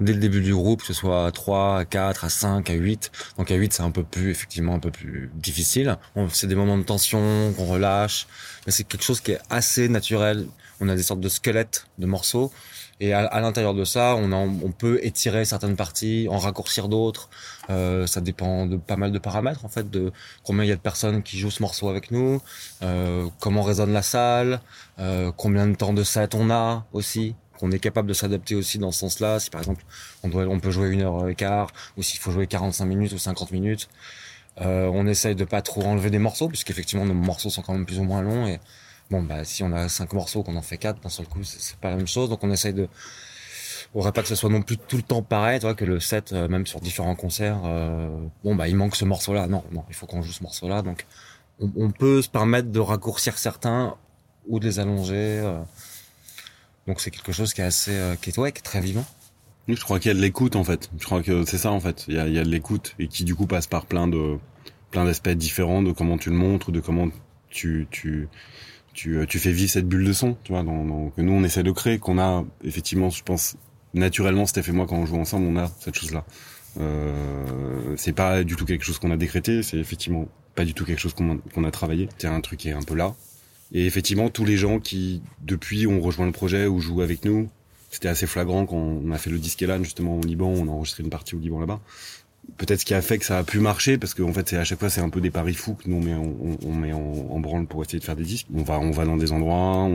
dès 0.00 0.12
le 0.12 0.18
début 0.18 0.40
du 0.40 0.54
groupe, 0.54 0.80
que 0.80 0.86
ce 0.86 0.92
soit 0.92 1.26
à 1.26 1.30
3, 1.30 1.78
à 1.78 1.84
4, 1.84 2.24
à 2.24 2.28
5, 2.28 2.70
à 2.70 2.74
8. 2.74 3.10
Donc 3.38 3.50
à 3.50 3.54
8, 3.54 3.72
c'est 3.72 3.82
un 3.82 3.90
peu 3.90 4.02
plus, 4.02 4.30
effectivement, 4.30 4.74
un 4.74 4.78
peu 4.78 4.90
plus 4.90 5.30
difficile. 5.34 5.96
C'est 6.30 6.46
des 6.46 6.54
moments 6.54 6.78
de 6.78 6.82
tension 6.82 7.52
qu'on 7.56 7.66
relâche, 7.66 8.26
mais 8.66 8.72
c'est 8.72 8.84
quelque 8.84 9.04
chose 9.04 9.20
qui 9.20 9.32
est 9.32 9.40
assez 9.50 9.88
naturel. 9.88 10.46
On 10.80 10.88
a 10.88 10.96
des 10.96 11.02
sortes 11.02 11.20
de 11.20 11.28
squelettes 11.28 11.86
de 11.98 12.06
morceaux. 12.06 12.52
Et 13.00 13.12
à, 13.12 13.40
l'intérieur 13.40 13.74
de 13.74 13.84
ça, 13.84 14.14
on, 14.14 14.32
on 14.32 14.70
peut 14.70 15.00
étirer 15.02 15.44
certaines 15.44 15.74
parties, 15.74 16.28
en 16.30 16.38
raccourcir 16.38 16.88
d'autres. 16.88 17.28
Euh, 17.70 18.06
ça 18.06 18.20
dépend 18.20 18.66
de 18.66 18.76
pas 18.76 18.96
mal 18.96 19.10
de 19.10 19.18
paramètres 19.18 19.64
en 19.64 19.68
fait, 19.68 19.90
de 19.90 20.12
combien 20.42 20.64
il 20.64 20.68
y 20.68 20.72
a 20.72 20.76
de 20.76 20.80
personnes 20.80 21.22
qui 21.22 21.38
jouent 21.38 21.50
ce 21.50 21.62
morceau 21.62 21.88
avec 21.88 22.10
nous, 22.10 22.40
euh, 22.82 23.26
comment 23.40 23.62
résonne 23.62 23.92
la 23.92 24.02
salle, 24.02 24.60
euh, 24.98 25.32
combien 25.36 25.66
de 25.66 25.74
temps 25.74 25.94
de 25.94 26.02
set 26.02 26.34
on 26.34 26.50
a 26.50 26.86
aussi 26.92 27.34
qu'on 27.58 27.70
est 27.70 27.78
capable 27.78 28.08
de 28.08 28.14
s'adapter 28.14 28.54
aussi 28.54 28.78
dans 28.78 28.92
ce 28.92 29.00
sens-là. 29.00 29.40
Si 29.40 29.50
par 29.50 29.60
exemple 29.60 29.84
on 30.22 30.60
peut 30.60 30.70
jouer 30.70 30.90
une 30.90 31.02
heure 31.02 31.28
et 31.28 31.34
quart, 31.34 31.68
ou 31.96 32.02
s'il 32.02 32.20
faut 32.20 32.30
jouer 32.30 32.46
45 32.46 32.84
minutes 32.84 33.12
ou 33.12 33.18
50 33.18 33.50
minutes, 33.52 33.88
euh, 34.60 34.88
on 34.92 35.06
essaye 35.06 35.34
de 35.34 35.44
pas 35.44 35.62
trop 35.62 35.82
enlever 35.82 36.10
des 36.10 36.18
morceaux, 36.18 36.48
puisqu'effectivement 36.48 37.04
nos 37.04 37.14
morceaux 37.14 37.50
sont 37.50 37.62
quand 37.62 37.72
même 37.72 37.86
plus 37.86 37.98
ou 37.98 38.04
moins 38.04 38.22
longs. 38.22 38.46
Et 38.46 38.60
bon, 39.10 39.22
bah 39.22 39.44
si 39.44 39.62
on 39.62 39.72
a 39.72 39.88
cinq 39.88 40.12
morceaux, 40.12 40.42
qu'on 40.42 40.56
en 40.56 40.62
fait 40.62 40.78
quatre 40.78 41.00
d'un 41.00 41.08
seul 41.08 41.26
coup, 41.26 41.42
c'est 41.44 41.76
pas 41.76 41.90
la 41.90 41.96
même 41.96 42.06
chose. 42.06 42.28
Donc 42.30 42.44
on 42.44 42.50
essaye 42.50 42.72
de, 42.74 42.88
on 43.94 44.00
aurait 44.00 44.12
pas 44.12 44.22
que 44.22 44.28
ce 44.28 44.34
soit 44.34 44.50
non 44.50 44.62
plus 44.62 44.76
tout 44.78 44.96
le 44.96 45.02
temps 45.02 45.22
pareil, 45.22 45.58
tu 45.58 45.66
vois, 45.66 45.74
que 45.74 45.84
le 45.84 46.00
set, 46.00 46.32
euh, 46.32 46.48
même 46.48 46.66
sur 46.66 46.80
différents 46.80 47.16
concerts, 47.16 47.60
euh, 47.64 48.08
bon 48.44 48.54
bah 48.54 48.68
il 48.68 48.76
manque 48.76 48.96
ce 48.96 49.04
morceau-là. 49.04 49.46
Non, 49.48 49.64
non, 49.72 49.84
il 49.88 49.94
faut 49.94 50.06
qu'on 50.06 50.22
joue 50.22 50.32
ce 50.32 50.42
morceau-là. 50.42 50.82
Donc 50.82 51.06
on, 51.60 51.70
on, 51.76 51.90
peut 51.90 52.22
se 52.22 52.28
permettre 52.28 52.70
de 52.70 52.80
raccourcir 52.80 53.38
certains 53.38 53.96
ou 54.46 54.60
de 54.60 54.66
les 54.66 54.78
allonger. 54.78 55.42
Donc 56.86 57.00
c'est 57.00 57.10
quelque 57.10 57.32
chose 57.32 57.54
qui 57.54 57.60
est 57.60 57.64
assez, 57.64 57.92
euh, 57.92 58.16
qui 58.16 58.30
est, 58.30 58.38
ouais, 58.38 58.52
qui 58.52 58.58
est 58.58 58.62
très 58.62 58.80
vivant. 58.80 59.04
Je 59.68 59.80
crois 59.80 59.98
qu'il 59.98 60.10
y 60.10 60.12
a 60.12 60.14
de 60.14 60.20
l'écoute 60.20 60.56
en 60.56 60.64
fait. 60.64 60.90
Je 60.98 61.04
crois 61.04 61.22
que 61.22 61.44
c'est 61.44 61.58
ça 61.58 61.72
en 61.72 61.80
fait. 61.80 62.04
Il 62.08 62.14
y 62.14 62.18
a, 62.18 62.28
il 62.28 62.34
y 62.34 62.38
a 62.38 62.44
de 62.44 62.50
l'écoute 62.50 62.94
et 62.98 63.08
qui 63.08 63.24
du 63.24 63.34
coup 63.34 63.46
passe 63.46 63.66
par 63.66 63.86
plein 63.86 64.06
de 64.06 64.36
plein 64.90 65.04
d'aspects 65.04 65.30
différents 65.30 65.82
de 65.82 65.92
comment 65.92 66.18
tu 66.18 66.30
le 66.30 66.36
montres, 66.36 66.70
de 66.70 66.80
comment 66.80 67.08
tu 67.50 67.86
tu 67.90 68.28
tu, 68.92 69.18
euh, 69.18 69.26
tu 69.26 69.38
fais 69.38 69.50
vivre 69.52 69.70
cette 69.70 69.88
bulle 69.88 70.04
de 70.04 70.12
son, 70.12 70.36
tu 70.44 70.52
vois, 70.52 70.62
dans, 70.62 71.10
que 71.10 71.20
nous 71.20 71.32
on 71.32 71.42
essaie 71.42 71.64
de 71.64 71.70
créer, 71.72 71.98
qu'on 71.98 72.18
a 72.18 72.44
effectivement, 72.62 73.10
je 73.10 73.22
pense 73.22 73.56
naturellement, 73.92 74.46
Steph 74.46 74.68
et 74.68 74.72
moi 74.72 74.86
quand 74.86 74.96
on 74.96 75.04
joue 75.06 75.16
ensemble, 75.16 75.46
on 75.46 75.56
a 75.56 75.68
cette 75.80 75.96
chose-là. 75.96 76.24
Euh, 76.78 77.94
c'est 77.96 78.12
pas 78.12 78.44
du 78.44 78.56
tout 78.56 78.64
quelque 78.64 78.84
chose 78.84 78.98
qu'on 78.98 79.10
a 79.10 79.16
décrété, 79.16 79.62
c'est 79.62 79.78
effectivement 79.78 80.28
pas 80.54 80.64
du 80.64 80.74
tout 80.74 80.84
quelque 80.84 81.00
chose 81.00 81.14
qu'on 81.14 81.38
qu'on 81.38 81.64
a 81.64 81.70
travaillé. 81.70 82.08
C'est 82.18 82.28
un 82.28 82.40
truc 82.40 82.60
qui 82.60 82.68
est 82.68 82.72
un 82.72 82.82
peu 82.82 82.94
là, 82.94 83.14
et 83.74 83.86
effectivement, 83.86 84.30
tous 84.30 84.44
les 84.44 84.56
gens 84.56 84.78
qui, 84.78 85.20
depuis, 85.42 85.86
ont 85.86 86.00
rejoint 86.00 86.26
le 86.26 86.32
projet 86.32 86.66
ou 86.66 86.80
jouent 86.80 87.02
avec 87.02 87.24
nous, 87.24 87.50
c'était 87.90 88.08
assez 88.08 88.26
flagrant 88.26 88.66
quand 88.66 88.76
on 88.76 89.10
a 89.10 89.18
fait 89.18 89.30
le 89.30 89.38
disque 89.38 89.60
Elan, 89.62 89.82
justement, 89.82 90.16
au 90.16 90.20
Liban, 90.20 90.46
on 90.48 90.68
a 90.68 90.70
enregistré 90.70 91.02
une 91.02 91.10
partie 91.10 91.34
au 91.34 91.40
Liban 91.40 91.58
là-bas. 91.58 91.80
Peut-être 92.56 92.80
ce 92.80 92.84
qui 92.84 92.94
a 92.94 93.02
fait 93.02 93.18
que 93.18 93.24
ça 93.24 93.38
a 93.38 93.44
pu 93.44 93.58
marcher, 93.58 93.98
parce 93.98 94.14
qu'en 94.14 94.32
fait, 94.32 94.48
c'est 94.48 94.56
à 94.56 94.64
chaque 94.64 94.78
fois, 94.78 94.88
c'est 94.88 95.00
un 95.00 95.08
peu 95.08 95.20
des 95.20 95.30
paris 95.30 95.54
fous 95.54 95.74
que 95.74 95.88
nous, 95.88 95.96
on 95.96 96.00
met, 96.00 96.14
on, 96.14 96.58
on 96.64 96.72
met 96.72 96.92
en, 96.92 97.00
en, 97.30 97.40
branle 97.40 97.66
pour 97.66 97.82
essayer 97.82 97.98
de 97.98 98.04
faire 98.04 98.16
des 98.16 98.24
disques. 98.24 98.46
On 98.54 98.62
va, 98.62 98.78
on 98.78 98.90
va 98.90 99.04
dans 99.04 99.16
des 99.16 99.32
endroits, 99.32 99.88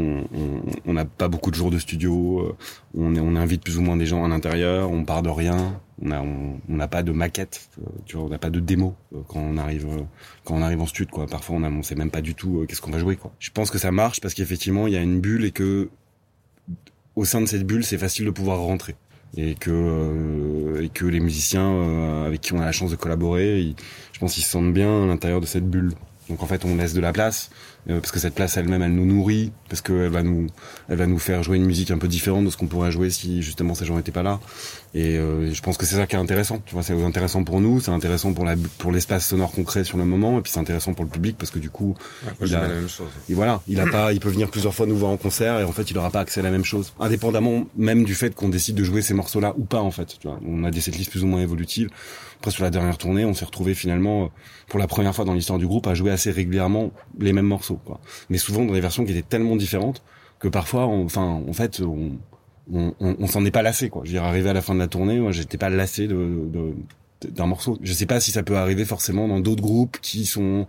on 0.85 0.93
n'a 0.93 1.05
pas 1.05 1.27
beaucoup 1.29 1.51
de 1.51 1.55
jours 1.55 1.71
de 1.71 1.79
studio, 1.79 2.41
euh, 2.41 2.55
on, 2.97 3.15
on 3.15 3.35
invite 3.35 3.63
plus 3.63 3.77
ou 3.77 3.81
moins 3.81 3.95
des 3.97 4.05
gens 4.05 4.25
à 4.25 4.27
l'intérieur, 4.27 4.91
on 4.91 5.05
part 5.05 5.23
de 5.23 5.29
rien, 5.29 5.79
on 6.01 6.59
on 6.69 6.75
n'a 6.75 6.87
pas 6.87 7.03
de 7.03 7.11
maquette 7.11 7.69
euh, 7.79 7.85
tu 8.05 8.15
vois 8.15 8.25
on 8.25 8.29
n'a 8.29 8.37
pas 8.37 8.49
de 8.49 8.59
démo 8.59 8.95
euh, 9.13 9.19
quand 9.27 9.39
on 9.39 9.57
arrive 9.57 9.85
quand 10.45 10.55
on 10.55 10.61
arrive 10.61 10.81
en 10.81 10.85
studio 10.85 11.13
quoi. 11.13 11.27
Parfois 11.27 11.57
on 11.57 11.63
a 11.63 11.69
on 11.69 11.83
sait 11.83 11.95
même 11.95 12.11
pas 12.11 12.21
du 12.21 12.35
tout 12.35 12.65
qu'est-ce 12.67 12.81
qu'on 12.81 12.91
va 12.91 12.99
jouer 12.99 13.17
quoi. 13.17 13.33
Je 13.39 13.49
pense 13.51 13.69
que 13.69 13.77
ça 13.77 13.91
marche 13.91 14.21
parce 14.21 14.33
qu'effectivement 14.33 14.87
il 14.87 14.93
y 14.93 14.97
a 14.97 15.01
une 15.01 15.19
bulle 15.19 15.45
et 15.45 15.51
que 15.51 15.89
au 17.15 17.25
sein 17.25 17.41
de 17.41 17.47
cette 17.47 17.65
bulle 17.65 17.83
c'est 17.83 17.97
facile 17.97 18.25
de 18.25 18.31
pouvoir 18.31 18.59
rentrer 18.59 18.95
et 19.38 19.55
que 19.55 20.81
et 20.81 20.89
que 20.89 21.05
les 21.05 21.19
musiciens 21.19 22.25
avec 22.25 22.41
qui 22.41 22.53
on 22.53 22.62
a 22.62 22.65
la 22.65 22.71
chance 22.71 22.91
de 22.91 22.95
collaborer 22.95 23.75
je 24.19 24.25
pense 24.25 24.33
qu'ils 24.33 24.43
se 24.43 24.51
sentent 24.51 24.74
bien 24.74 25.03
à 25.03 25.07
l'intérieur 25.07 25.39
de 25.39 25.45
cette 25.45 25.69
bulle. 25.69 25.93
Donc 26.29 26.43
en 26.43 26.45
fait, 26.45 26.65
on 26.65 26.75
laisse 26.75 26.93
de 26.93 27.00
la 27.00 27.13
place 27.13 27.50
euh, 27.50 27.78
parce 27.98 28.12
que 28.12 28.19
cette 28.19 28.36
place 28.36 28.58
elle-même, 28.58 28.81
elle 28.81 28.93
nous 28.93 29.05
nourrit, 29.05 29.51
parce 29.67 29.81
qu'elle 29.81 30.10
va 30.10 30.22
nous, 30.22 30.48
elle 30.88 30.98
va 30.98 31.08
nous 31.08 31.19
faire 31.19 31.43
jouer 31.43 31.58
une 31.58 31.65
musique 31.65 31.91
un 31.91 31.98
peu 31.98 32.08
différente 32.08 32.46
de 32.46 32.50
ce 32.50 32.58
qu'on 32.58 32.67
pourrait 32.67 32.91
jouer 32.91 33.10
si 33.10 33.41
justement 33.41 33.74
ces 33.74 33.86
gens 33.86 33.96
n'étaient 33.96 34.12
pas 34.12 34.24
là. 34.24 34.39
Et 34.93 35.17
euh, 35.17 35.53
je 35.53 35.62
pense 35.62 35.77
que 35.77 35.86
c'est 35.86 35.96
ça 35.96 36.08
qui 36.08 36.15
est 36.15 36.19
intéressant. 36.19 36.62
Tu 36.65 36.74
vois, 36.74 36.84
c'est 36.84 36.93
intéressant 36.93 37.43
pour 37.43 37.62
nous, 37.62 37.79
c'est 37.79 37.91
intéressant 37.91 38.34
pour 38.34 38.46
la, 38.46 38.55
pour 38.77 38.91
l'espace 38.91 39.27
sonore 39.27 39.51
qu'on 39.51 39.63
crée 39.63 39.84
sur 39.84 39.98
le 39.98 40.05
moment, 40.05 40.39
et 40.39 40.41
puis 40.41 40.51
c'est 40.51 40.60
intéressant 40.60 40.93
pour 40.93 41.05
le 41.05 41.12
public 41.12 41.36
parce 41.38 41.51
que 41.51 41.60
du 41.60 41.69
coup, 41.69 41.96
il 42.41 42.55
a 42.55 42.62
la 42.62 42.67
même 42.67 42.89
chose. 42.89 43.10
Et 43.29 43.34
voilà, 43.34 43.62
il 43.67 43.79
a 43.79 43.88
pas, 43.88 44.13
il 44.13 44.19
peut 44.19 44.29
venir 44.29 44.50
plusieurs 44.50 44.74
fois 44.74 44.86
nous 44.86 44.98
voir 44.98 45.12
en 45.12 45.17
concert 45.17 45.60
et 45.60 45.63
en 45.63 45.72
fait, 45.72 45.89
il 45.91 45.98
aura 45.98 46.12
pas 46.12 46.22
accès 46.22 46.39
à 46.39 46.43
la 46.43 46.51
même 46.51 46.65
chose, 46.65 46.93
indépendamment 47.00 47.65
même 47.77 48.03
du 48.03 48.15
fait 48.15 48.34
qu'on 48.36 48.50
décide 48.50 48.75
de 48.75 48.84
jouer 48.84 49.01
ces 49.01 49.13
morceaux-là 49.13 49.53
ou 49.58 49.63
pas 49.63 49.81
en 49.81 49.91
fait. 49.91 50.17
Tu 50.19 50.27
vois, 50.27 50.39
on 50.46 50.63
a 50.63 50.72
des 50.72 50.81
setlists 50.81 51.12
plus 51.12 51.24
ou 51.24 51.27
moins 51.27 51.41
évolutives. 51.41 51.89
Après 52.39 52.51
sur 52.51 52.63
la 52.63 52.69
dernière 52.69 52.98
tournée, 52.98 53.25
on 53.25 53.34
s'est 53.34 53.46
retrouvé 53.46 53.74
finalement 53.74 54.24
euh, 54.24 54.27
pour 54.67 54.79
la 54.79 54.88
première 54.88 55.13
fois 55.13 55.25
dans 55.25 55.34
l'histoire 55.34 55.60
du 55.60 55.67
groupe 55.67 55.88
à 55.88 55.93
jouer 55.93 56.12
assez 56.12 56.31
régulièrement 56.31 56.91
les 57.19 57.34
mêmes 57.34 57.46
morceaux. 57.46 57.79
Quoi. 57.84 58.00
Mais 58.29 58.38
souvent 58.38 58.63
dans 58.63 58.74
des 58.74 58.79
versions 58.79 59.03
qui 59.03 59.12
étaient 59.12 59.22
tellement 59.22 59.58
différentes 59.58 60.01
que 60.39 60.48
parfois, 60.48 60.86
enfin, 60.86 61.43
en 61.46 61.51
fait, 61.51 61.81
on, 61.81 63.27
s'en 63.27 63.43
est 63.43 63.51
pas 63.51 63.62
lassé. 63.62 63.89
Quoi. 63.89 64.03
Je 64.05 64.12
veux 64.12 64.13
dire, 64.13 64.24
arrivé 64.24 64.50
à 64.50 64.53
la 64.53 64.62
fin 64.62 64.74
de 64.74 64.79
la 64.79 64.88
tournée, 64.88 65.19
moi, 65.19 65.34
j'étais 65.34 65.58
pas 65.58 65.69
lassé 65.69 66.08
de, 66.08 66.74
d'un 67.27 67.46
morceau. 67.46 67.77
Je 67.81 67.91
sais 67.91 68.05
pas 68.05 68.22
si 68.22 68.31
ça 68.31 68.41
peut 68.41 68.55
arriver 68.55 68.86
forcément 68.86 69.27
dans 69.27 69.41
d'autres 69.41 69.62
groupes 69.62 69.98
qui 70.01 70.25
sont 70.25 70.65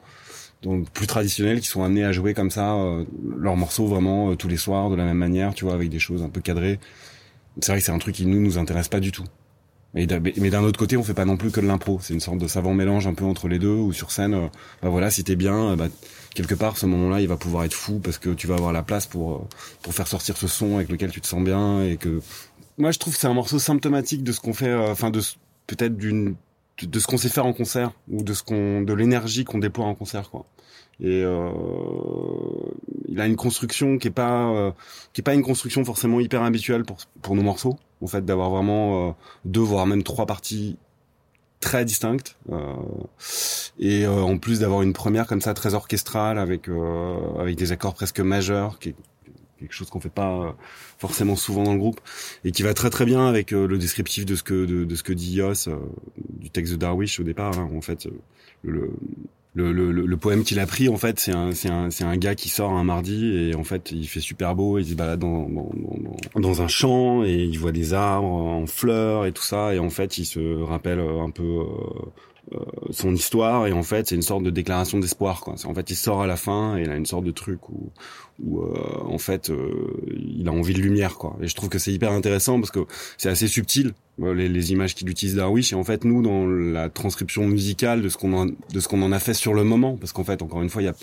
plus 0.93 1.07
traditionnels 1.07 1.61
qui 1.61 1.69
sont 1.69 1.85
amenés 1.85 2.05
à 2.05 2.13
jouer 2.13 2.35
comme 2.35 2.51
ça 2.51 2.75
euh, 2.75 3.05
leurs 3.39 3.57
morceaux 3.57 3.87
vraiment 3.87 4.31
euh, 4.31 4.37
tous 4.37 4.49
les 4.49 4.59
soirs 4.59 4.91
de 4.91 4.97
la 4.97 5.05
même 5.05 5.17
manière, 5.17 5.55
tu 5.55 5.65
vois, 5.65 5.75
avec 5.75 5.89
des 5.89 5.99
choses 5.99 6.23
un 6.23 6.29
peu 6.29 6.41
cadrées. 6.41 6.79
C'est 7.61 7.73
vrai 7.73 7.81
que 7.81 7.87
c'est 7.87 7.93
un 7.93 7.99
truc 7.99 8.15
qui 8.15 8.27
nous 8.27 8.41
nous 8.41 8.59
intéresse 8.59 8.89
pas 8.89 9.01
du 9.01 9.13
tout. 9.13 9.25
Mais, 9.95 10.07
d'un 10.07 10.63
autre 10.63 10.79
côté, 10.79 10.97
on 10.97 11.03
fait 11.03 11.15
pas 11.15 11.25
non 11.25 11.37
plus 11.37 11.51
que 11.51 11.61
de 11.61 11.67
l'impro. 11.67 11.99
C'est 12.01 12.15
une 12.15 12.21
sorte 12.21 12.39
de 12.39 12.47
savant 12.47 12.75
mélange 12.75 13.09
un 13.09 13.15
peu 13.15 13.25
entre 13.25 13.49
les 13.49 13.59
deux. 13.59 13.75
Ou 13.75 13.93
sur 13.93 14.13
scène, 14.13 14.35
euh, 14.35 14.47
bah 14.83 14.89
voilà, 14.89 15.11
si 15.11 15.25
t'es 15.25 15.35
bien, 15.35 15.71
euh, 15.71 15.77
bah, 15.77 15.89
quelque 16.35 16.55
part, 16.55 16.77
ce 16.77 16.87
moment-là, 16.87 17.21
il 17.21 17.27
va 17.27 17.37
pouvoir 17.37 17.65
être 17.65 17.75
fou 17.75 17.99
parce 17.99 18.19
que 18.19 18.31
tu 18.31 18.47
vas 18.47 18.55
avoir 18.55 18.73
la 18.73 18.85
place 18.85 19.07
pour 19.07 19.33
euh, 19.33 19.49
pour 19.83 19.93
faire 19.93 20.07
sortir 20.07 20.37
ce 20.37 20.47
son 20.47 20.77
avec 20.77 20.91
lequel 20.91 21.11
tu 21.11 21.21
te 21.21 21.27
sens 21.27 21.43
bien 21.43 21.83
et 21.83 21.97
que. 21.97 22.21
Moi, 22.79 22.93
je 22.93 22.99
trouve 23.01 23.15
que 23.15 23.21
c'est 23.21 23.27
un 23.27 23.35
morceau 23.35 23.59
symptomatique 23.59 24.23
de 24.23 24.31
ce 24.31 24.41
qu'on 24.41 24.55
fait, 24.55 24.73
enfin 24.73 25.11
de 25.11 25.21
peut-être 25.67 25.97
d'une 25.97 26.37
de 26.81 26.99
ce 26.99 27.07
qu'on 27.07 27.19
sait 27.19 27.29
faire 27.29 27.45
en 27.45 27.53
concert 27.53 27.93
ou 28.09 28.23
de 28.23 28.33
ce 28.33 28.43
qu'on 28.43 28.81
de 28.81 28.93
l'énergie 28.95 29.45
qu'on 29.45 29.59
déploie 29.59 29.85
en 29.85 29.95
concert, 29.95 30.31
quoi 30.31 30.47
et 31.01 31.23
euh, 31.25 31.51
il 33.09 33.21
a 33.21 33.27
une 33.27 33.37
construction 33.37 33.99
qui 33.99 34.09
est 34.09 34.13
pas 34.13 34.49
euh, 34.51 34.71
qui 35.13 35.21
est 35.21 35.25
pas 35.25 35.35
une 35.35 35.43
construction 35.43 35.85
forcément 35.85 36.21
hyper 36.21 36.43
habituelle 36.43 36.85
pour 36.85 36.99
pour 37.23 37.35
nos 37.35 37.43
morceaux. 37.43 37.79
En 38.03 38.07
fait 38.07 38.25
d'avoir 38.25 38.51
vraiment 38.51 39.09
euh, 39.09 39.13
deux 39.45 39.61
voire 39.61 39.87
même 39.87 40.03
trois 40.03 40.27
parties 40.27 40.79
très 41.61 41.85
distinctes. 41.85 42.37
Euh, 42.51 42.75
et 43.79 44.07
en 44.07 44.39
plus 44.39 44.61
d'avoir 44.61 44.83
une 44.83 44.93
première 44.93 45.27
comme 45.27 45.41
ça 45.41 45.55
très 45.55 45.75
orchestrale 45.75 46.39
avec 46.39 46.69
avec 47.39 47.57
des 47.57 47.73
accords 47.73 47.95
presque 47.95 48.21
majeurs 48.21 48.79
qui 48.79 48.91
est 48.91 48.95
quelque 49.59 49.73
chose 49.73 49.91
qu'on 49.91 50.01
fait 50.01 50.09
pas 50.09 50.57
forcément 50.99 51.37
souvent 51.37 51.65
dans 51.65 51.75
le 51.75 51.79
groupe 51.79 52.01
et 52.45 52.53
qui 52.53 52.63
va 52.63 52.73
très 52.73 52.89
très 52.89 53.05
bien 53.05 53.27
avec 53.27 53.51
le 53.51 53.77
descriptif 53.77 54.25
de 54.25 54.35
ce 54.35 54.43
que 54.43 54.65
de, 54.65 54.85
de 54.85 54.95
ce 54.95 55.03
que 55.03 55.13
dit 55.13 55.35
Yos 55.35 55.69
du 56.39 56.51
texte 56.51 56.73
de 56.73 56.79
Darwish 56.79 57.21
au 57.21 57.25
départ 57.25 57.59
hein, 57.59 57.71
en 57.75 57.83
fait 57.83 58.09
le, 58.63 58.93
le, 59.61 60.17
poème 60.17 60.45
qu'il 60.45 60.59
a 60.59 60.67
pris 60.67 60.89
en 60.89 60.97
fait 60.97 61.19
c'est 61.19 61.33
un 61.33 62.17
gars 62.17 62.35
qui 62.35 62.49
sort 62.49 62.73
un 62.73 62.85
mardi 62.85 63.35
et 63.37 63.55
en 63.55 63.65
fait 63.65 63.91
il 63.93 64.07
fait 64.07 64.21
super 64.21 64.55
beau 64.55 64.79
il 64.79 64.87
se 64.87 64.95
balade 64.95 65.21
dans 65.21 66.63
un 66.63 66.69
champ 66.69 67.25
et 67.25 67.35
il 67.35 67.59
voit 67.59 67.73
des 67.73 67.95
arbres 67.95 68.29
en 68.29 68.67
fleurs 68.67 69.27
et 69.27 69.33
tout 69.33 69.43
ça. 69.43 69.75
Et 69.75 69.79
en 69.79 69.91
fait 69.91 70.19
il 70.19 70.25
se 70.25 70.63
rappelle 70.63 71.01
un 71.01 71.31
peu 71.31 71.43
euh, 71.43 71.67
son 72.91 73.15
histoire 73.15 73.67
et 73.67 73.73
en 73.73 73.83
fait 73.83 74.09
c'est 74.09 74.15
une 74.15 74.23
sorte 74.23 74.43
de 74.43 74.51
déclaration 74.51 74.99
d'espoir 74.99 75.41
quoi. 75.41 75.55
En 75.65 75.75
fait 75.75 75.91
il 75.91 75.97
sort 75.97 76.23
à 76.23 76.27
la 76.27 76.37
fin 76.37 76.77
et 76.77 76.83
il 76.83 76.91
a 76.91 76.97
une 76.97 77.07
sorte 77.07 77.25
de 77.25 77.31
truc 77.31 77.69
où, 77.69 77.93
où 78.43 78.63
euh, 78.63 78.75
en 79.05 79.19
fait 79.19 79.51
euh, 79.51 80.03
il 80.39 80.49
a 80.49 80.53
envie 80.53 80.75
de 80.75 80.81
lumière 80.81 81.17
quoi. 81.17 81.37
Et 81.41 81.47
je 81.47 81.55
trouve 81.55 81.69
que 81.69 81.79
c'est 81.79 81.93
hyper 81.93 82.13
intéressant 82.13 82.59
parce 82.59 82.71
que 82.71 82.81
c'est 83.19 83.29
assez 83.29 83.47
subtil 83.47 83.93
les, 84.19 84.49
les, 84.49 84.73
images 84.73 84.95
qu'il 84.95 85.09
utilise 85.09 85.37
Darwish 85.37 85.73
et 85.73 85.77
en 85.77 85.85
fait 85.85 86.05
nous 86.05 86.23
dans 86.23 86.47
la 86.47 86.89
transcription 86.89 87.47
musicale 87.47 88.03
de 88.03 88.09
ce 88.09 88.19
qu'on 88.19 88.47
de 88.47 88.81
ce 88.81 88.89
qu'on 88.89 89.03
en 89.03 89.13
a 89.13 89.19
fait 89.19 89.35
sur 89.35 89.55
le 89.55 89.65
moment 89.65 89.97
parce 89.97 90.13
qu'en 90.13 90.25
fait 90.25 90.43
encore 90.43 90.63
une 90.63 90.71
fois 90.71 90.83
il 90.83 90.87
y 90.87 90.89
a 90.89 90.95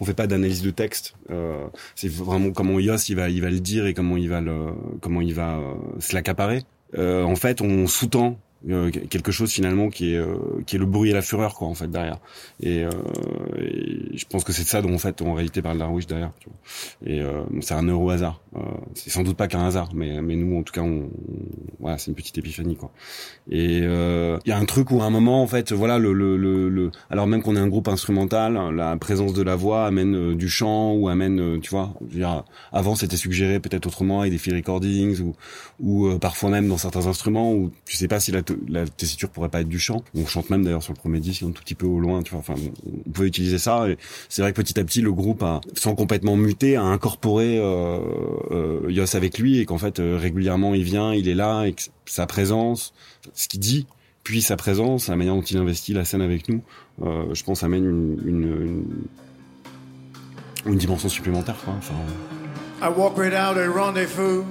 on 0.00 0.04
fait 0.04 0.14
pas 0.14 0.26
d'analyse 0.26 0.62
de 0.62 0.70
texte 0.70 1.14
euh, 1.30 1.66
c'est 1.94 2.10
vraiment 2.10 2.50
comment 2.50 2.80
Yos 2.80 2.96
il 3.08 3.16
va 3.16 3.28
il 3.28 3.42
va 3.42 3.50
le 3.50 3.60
dire 3.60 3.86
et 3.86 3.94
comment 3.94 4.16
il 4.16 4.28
va 4.28 4.40
le 4.40 4.72
comment 5.00 5.20
il 5.20 5.34
va 5.34 5.60
se 6.00 6.14
l'accaparer 6.14 6.62
euh, 6.96 7.22
en 7.22 7.36
fait 7.36 7.60
on 7.60 7.86
sous-tend 7.86 8.38
euh, 8.70 8.90
quelque 8.90 9.30
chose 9.30 9.50
finalement 9.50 9.90
qui 9.90 10.14
est 10.14 10.16
euh, 10.16 10.36
qui 10.66 10.76
est 10.76 10.78
le 10.78 10.86
bruit 10.86 11.10
et 11.10 11.12
la 11.12 11.20
fureur 11.20 11.54
quoi 11.54 11.68
en 11.68 11.74
fait 11.74 11.88
derrière. 11.88 12.18
Et, 12.60 12.84
euh, 12.84 12.90
je 14.14 14.24
pense 14.24 14.42
que 14.42 14.52
c'est 14.52 14.64
ça 14.64 14.80
dont 14.80 14.94
en 14.94 14.98
fait 14.98 15.20
en 15.20 15.34
réalité 15.34 15.60
parle 15.60 15.78
Darwish 15.78 16.06
derrière 16.06 16.30
tu 16.40 16.48
vois. 16.48 17.12
et 17.12 17.22
c'est 17.60 17.74
un 17.74 17.82
euro 17.82 18.10
hasard. 18.10 18.40
C'est 18.94 19.10
sans 19.10 19.22
doute 19.22 19.36
pas 19.36 19.48
qu'un 19.48 19.66
hasard 19.66 19.90
mais 19.94 20.22
mais 20.22 20.36
nous 20.36 20.56
en 20.58 20.62
tout 20.62 20.72
cas 20.72 20.80
on, 20.80 21.10
voilà 21.78 21.98
c'est 21.98 22.10
une 22.10 22.14
petite 22.14 22.38
épiphanie 22.38 22.76
quoi. 22.76 22.90
Et 23.50 23.78
il 23.78 24.40
y 24.46 24.52
a 24.52 24.56
un 24.56 24.64
truc 24.64 24.90
où 24.90 25.02
à 25.02 25.04
un 25.04 25.10
moment 25.10 25.42
en 25.42 25.46
fait 25.46 25.72
voilà 25.72 25.98
le 25.98 26.12
le, 26.12 26.36
le, 26.36 26.90
alors 27.10 27.26
même 27.26 27.42
qu'on 27.42 27.56
est 27.56 27.60
un 27.60 27.68
groupe 27.68 27.88
instrumental 27.88 28.74
la 28.74 28.96
présence 28.96 29.34
de 29.34 29.42
la 29.42 29.56
voix 29.56 29.86
amène 29.86 30.34
du 30.34 30.48
chant 30.48 30.92
ou 30.92 31.08
amène 31.08 31.60
tu 31.60 31.70
vois 31.70 31.94
dire, 32.00 32.44
avant 32.72 32.94
c'était 32.94 33.16
suggéré 33.16 33.60
peut-être 33.60 33.86
autrement 33.86 34.20
avec 34.20 34.32
des 34.32 34.38
field 34.38 34.56
recordings 34.56 35.20
ou 35.20 35.34
ou 35.80 36.18
parfois 36.18 36.50
même 36.50 36.68
dans 36.68 36.78
certains 36.78 37.06
instruments 37.06 37.52
où 37.52 37.72
tu 37.84 37.96
sais 37.96 38.08
pas 38.08 38.20
si 38.20 38.32
la 38.32 38.42
la 38.68 38.86
tessiture 38.86 39.28
pourrait 39.30 39.48
pas 39.48 39.60
être 39.60 39.68
du 39.68 39.78
chant. 39.78 40.02
On 40.14 40.26
chante 40.26 40.50
même 40.50 40.64
d'ailleurs 40.64 40.82
sur 40.82 40.92
le 40.92 40.98
premier 40.98 41.20
disque 41.20 41.42
un 41.42 41.50
tout 41.50 41.62
petit 41.62 41.74
peu 41.74 41.86
au 41.86 42.00
loin. 42.00 42.22
Enfin, 42.32 42.54
on 42.86 43.10
pouvait 43.10 43.28
utiliser 43.28 43.58
ça. 43.58 43.86
C'est 44.28 44.42
vrai 44.42 44.52
que 44.52 44.60
petit 44.60 44.78
à 44.78 44.84
petit, 44.84 45.00
le 45.00 45.12
groupe 45.12 45.42
a, 45.42 45.60
sans 45.74 45.94
complètement 45.94 46.36
muter, 46.36 46.76
a 46.76 46.82
incorporé 46.82 47.58
euh, 47.58 47.98
euh, 48.50 48.80
Yos 48.88 49.16
avec 49.16 49.38
lui 49.38 49.58
et 49.58 49.66
qu'en 49.66 49.78
fait 49.78 50.00
euh, 50.00 50.16
régulièrement 50.16 50.74
il 50.74 50.84
vient, 50.84 51.12
il 51.12 51.28
est 51.28 51.34
là 51.34 51.64
et 51.64 51.72
que 51.72 51.82
sa 52.06 52.26
présence, 52.26 52.94
ce 53.34 53.48
qu'il 53.48 53.60
dit, 53.60 53.86
puis 54.22 54.42
sa 54.42 54.56
présence, 54.56 55.08
la 55.08 55.16
manière 55.16 55.34
dont 55.34 55.42
il 55.42 55.56
investit 55.58 55.92
la 55.92 56.04
scène 56.04 56.22
avec 56.22 56.48
nous, 56.48 56.62
je 57.00 57.42
pense 57.42 57.62
amène 57.62 57.84
une, 57.84 58.84
une, 60.66 60.78
dimension 60.78 61.08
supplémentaire. 61.08 61.56
I 62.80 62.88
walk 62.88 63.16
without 63.16 63.58
a 63.58 63.68
rendezvous. 63.68 64.44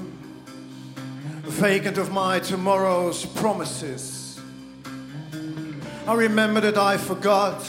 Vacant 1.44 1.98
of 1.98 2.12
my 2.12 2.40
tomorrow's 2.40 3.26
promises. 3.26 4.40
I 6.08 6.14
remember 6.16 6.62
that 6.62 6.78
I 6.78 6.98
forgot, 6.98 7.64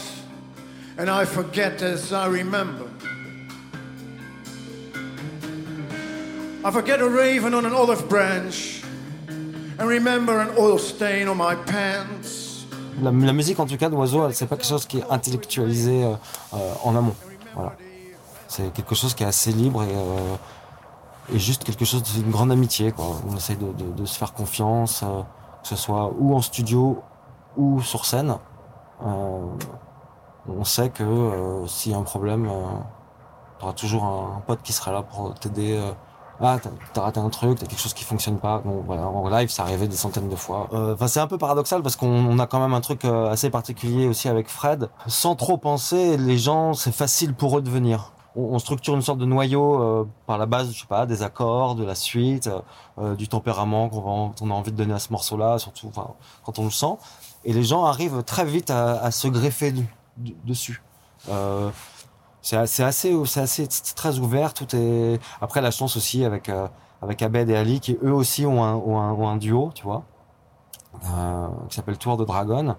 and 0.97 1.09
I 1.09 1.25
forget 1.25 1.81
as 1.81 2.11
I 2.11 2.27
remember. 2.27 2.87
I 6.63 6.71
forget 6.71 6.99
a 6.99 7.07
raven 7.07 7.53
on 7.53 7.65
an 7.65 7.73
olive 7.73 8.09
branch, 8.09 8.81
and 9.27 9.87
remember 9.87 10.39
an 10.39 10.49
oil 10.57 10.79
stain 10.79 11.27
on 11.27 11.37
my 11.37 11.55
pants. 11.55 12.65
La, 13.01 13.11
la 13.11 13.33
musique, 13.33 13.59
en 13.59 13.65
tout 13.65 13.77
cas, 13.77 13.89
d'Oiseau, 13.89 14.31
c'est 14.31 14.47
pas 14.47 14.55
quelque 14.55 14.67
chose 14.67 14.85
qui 14.85 14.99
est 14.99 15.05
intellectualisé 15.09 16.03
euh, 16.03 16.13
euh, 16.53 16.73
en 16.83 16.95
amont. 16.95 17.15
Voilà. 17.53 17.73
C'est 18.47 18.71
quelque 18.73 18.95
chose 18.95 19.13
qui 19.13 19.23
est 19.23 19.27
assez 19.27 19.51
libre 19.51 19.83
et 19.83 19.93
euh, 19.93 20.35
et 21.33 21.39
juste 21.39 21.63
quelque 21.63 21.85
chose 21.85 22.03
d'une 22.03 22.31
grande 22.31 22.51
amitié. 22.51 22.91
Quoi. 22.91 23.05
On 23.29 23.35
essaye 23.35 23.57
de, 23.57 23.71
de, 23.71 23.91
de 23.91 24.05
se 24.05 24.17
faire 24.17 24.33
confiance, 24.33 25.03
euh, 25.03 25.21
que 25.61 25.67
ce 25.67 25.75
soit 25.75 26.11
ou 26.19 26.35
en 26.35 26.41
studio 26.41 27.01
ou 27.57 27.81
sur 27.81 28.05
scène. 28.05 28.37
Euh, 29.05 29.45
on 30.47 30.63
sait 30.63 30.89
que 30.89 31.03
euh, 31.03 31.67
s'il 31.67 31.91
y 31.91 31.95
a 31.95 31.97
un 31.97 32.03
problème, 32.03 32.45
euh, 32.45 32.65
tu 33.59 33.65
auras 33.65 33.73
toujours 33.73 34.03
un, 34.03 34.41
pote 34.45 34.61
qui 34.63 34.73
sera 34.73 34.91
là 34.91 35.01
pour 35.01 35.33
t'aider. 35.35 35.77
Euh, 35.77 35.91
ah, 36.41 36.57
t'as 36.93 37.01
raté 37.01 37.19
un 37.21 37.29
truc, 37.29 37.57
t'as 37.59 37.65
quelque 37.65 37.79
chose 37.79 37.93
qui 37.93 38.03
fonctionne 38.03 38.37
pas. 38.37 38.59
Bon, 38.59 38.83
voilà, 38.85 39.07
en 39.07 39.29
live, 39.29 39.49
ça 39.49 39.63
arrivait 39.63 39.87
des 39.87 39.95
centaines 39.95 40.27
de 40.27 40.35
fois. 40.35 40.67
Enfin, 40.73 41.07
c'est 41.07 41.21
un 41.21 41.27
peu 41.27 41.37
paradoxal 41.37 41.81
parce 41.81 41.95
qu'on 41.95 42.37
a 42.39 42.45
quand 42.45 42.59
même 42.59 42.73
un 42.73 42.81
truc 42.81 43.05
assez 43.05 43.49
particulier 43.49 44.05
aussi 44.05 44.27
avec 44.27 44.49
Fred. 44.49 44.89
Sans 45.07 45.35
trop 45.35 45.57
penser, 45.57 46.17
les 46.17 46.37
gens, 46.37 46.73
c'est 46.73 46.91
facile 46.91 47.33
pour 47.33 47.57
eux 47.57 47.61
de 47.61 47.69
venir 47.69 48.11
on, 48.35 48.59
structure 48.59 48.95
une 48.95 49.01
sorte 49.01 49.19
de 49.19 49.25
noyau 49.25 49.81
euh, 49.81 50.07
par 50.25 50.37
la 50.37 50.45
base, 50.45 50.71
je 50.71 50.79
sais 50.79 50.87
pas, 50.87 51.05
des 51.05 51.23
accords, 51.23 51.75
de 51.75 51.83
la 51.83 51.95
suite, 51.95 52.49
euh, 52.97 53.15
du 53.15 53.27
tempérament 53.27 53.89
qu'on 53.89 54.49
a 54.51 54.53
envie 54.53 54.71
de 54.71 54.77
donner 54.77 54.93
à 54.93 54.99
ce 54.99 55.11
morceau-là, 55.11 55.57
surtout 55.57 55.91
quand 56.43 56.59
on 56.59 56.65
le 56.65 56.71
sent. 56.71 56.97
Et 57.45 57.53
les 57.53 57.63
gens 57.63 57.85
arrivent 57.85 58.23
très 58.23 58.45
vite 58.45 58.69
à, 58.71 59.09
se 59.11 59.27
greffer 59.27 59.73
dessus. 60.17 60.81
Euh, 61.29 61.69
c'est 62.41 62.57
assez, 62.57 63.15
c'est 63.25 63.39
assez 63.39 63.67
très 63.95 64.19
ouvert. 64.19 64.53
Tout 64.53 64.75
est 64.75 65.19
après 65.41 65.61
la 65.61 65.71
chance 65.71 65.97
aussi 65.97 66.25
avec 66.25 66.51
avec 67.01 67.21
Abed 67.21 67.49
et 67.49 67.55
Ali 67.55 67.79
qui 67.79 67.97
eux 68.03 68.13
aussi 68.13 68.45
ont 68.45 68.63
un, 68.63 69.37
duo, 69.37 69.71
tu 69.73 69.83
vois, 69.83 70.03
qui 71.69 71.75
s'appelle 71.75 71.97
Tour 71.97 72.17
de 72.17 72.25
Dragon. 72.25 72.75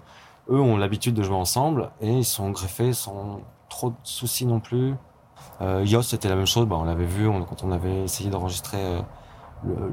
Eux 0.49 0.59
ont 0.59 0.77
l'habitude 0.77 1.13
de 1.13 1.23
jouer 1.23 1.35
ensemble 1.35 1.91
et 1.99 2.11
ils 2.11 2.25
sont 2.25 2.49
greffés 2.51 2.93
sans 2.93 3.41
trop 3.69 3.89
de 3.89 3.95
soucis 4.03 4.45
non 4.45 4.59
plus. 4.59 4.95
Euh, 5.61 5.83
Yos, 5.85 6.03
c'était 6.03 6.29
la 6.29 6.35
même 6.35 6.45
chose. 6.45 6.67
Bah, 6.67 6.77
on 6.79 6.83
l'avait 6.83 7.05
vu 7.05 7.27
quand 7.47 7.63
on 7.63 7.71
avait 7.71 8.03
essayé 8.03 8.29
d'enregistrer 8.29 8.77
euh, 8.77 9.01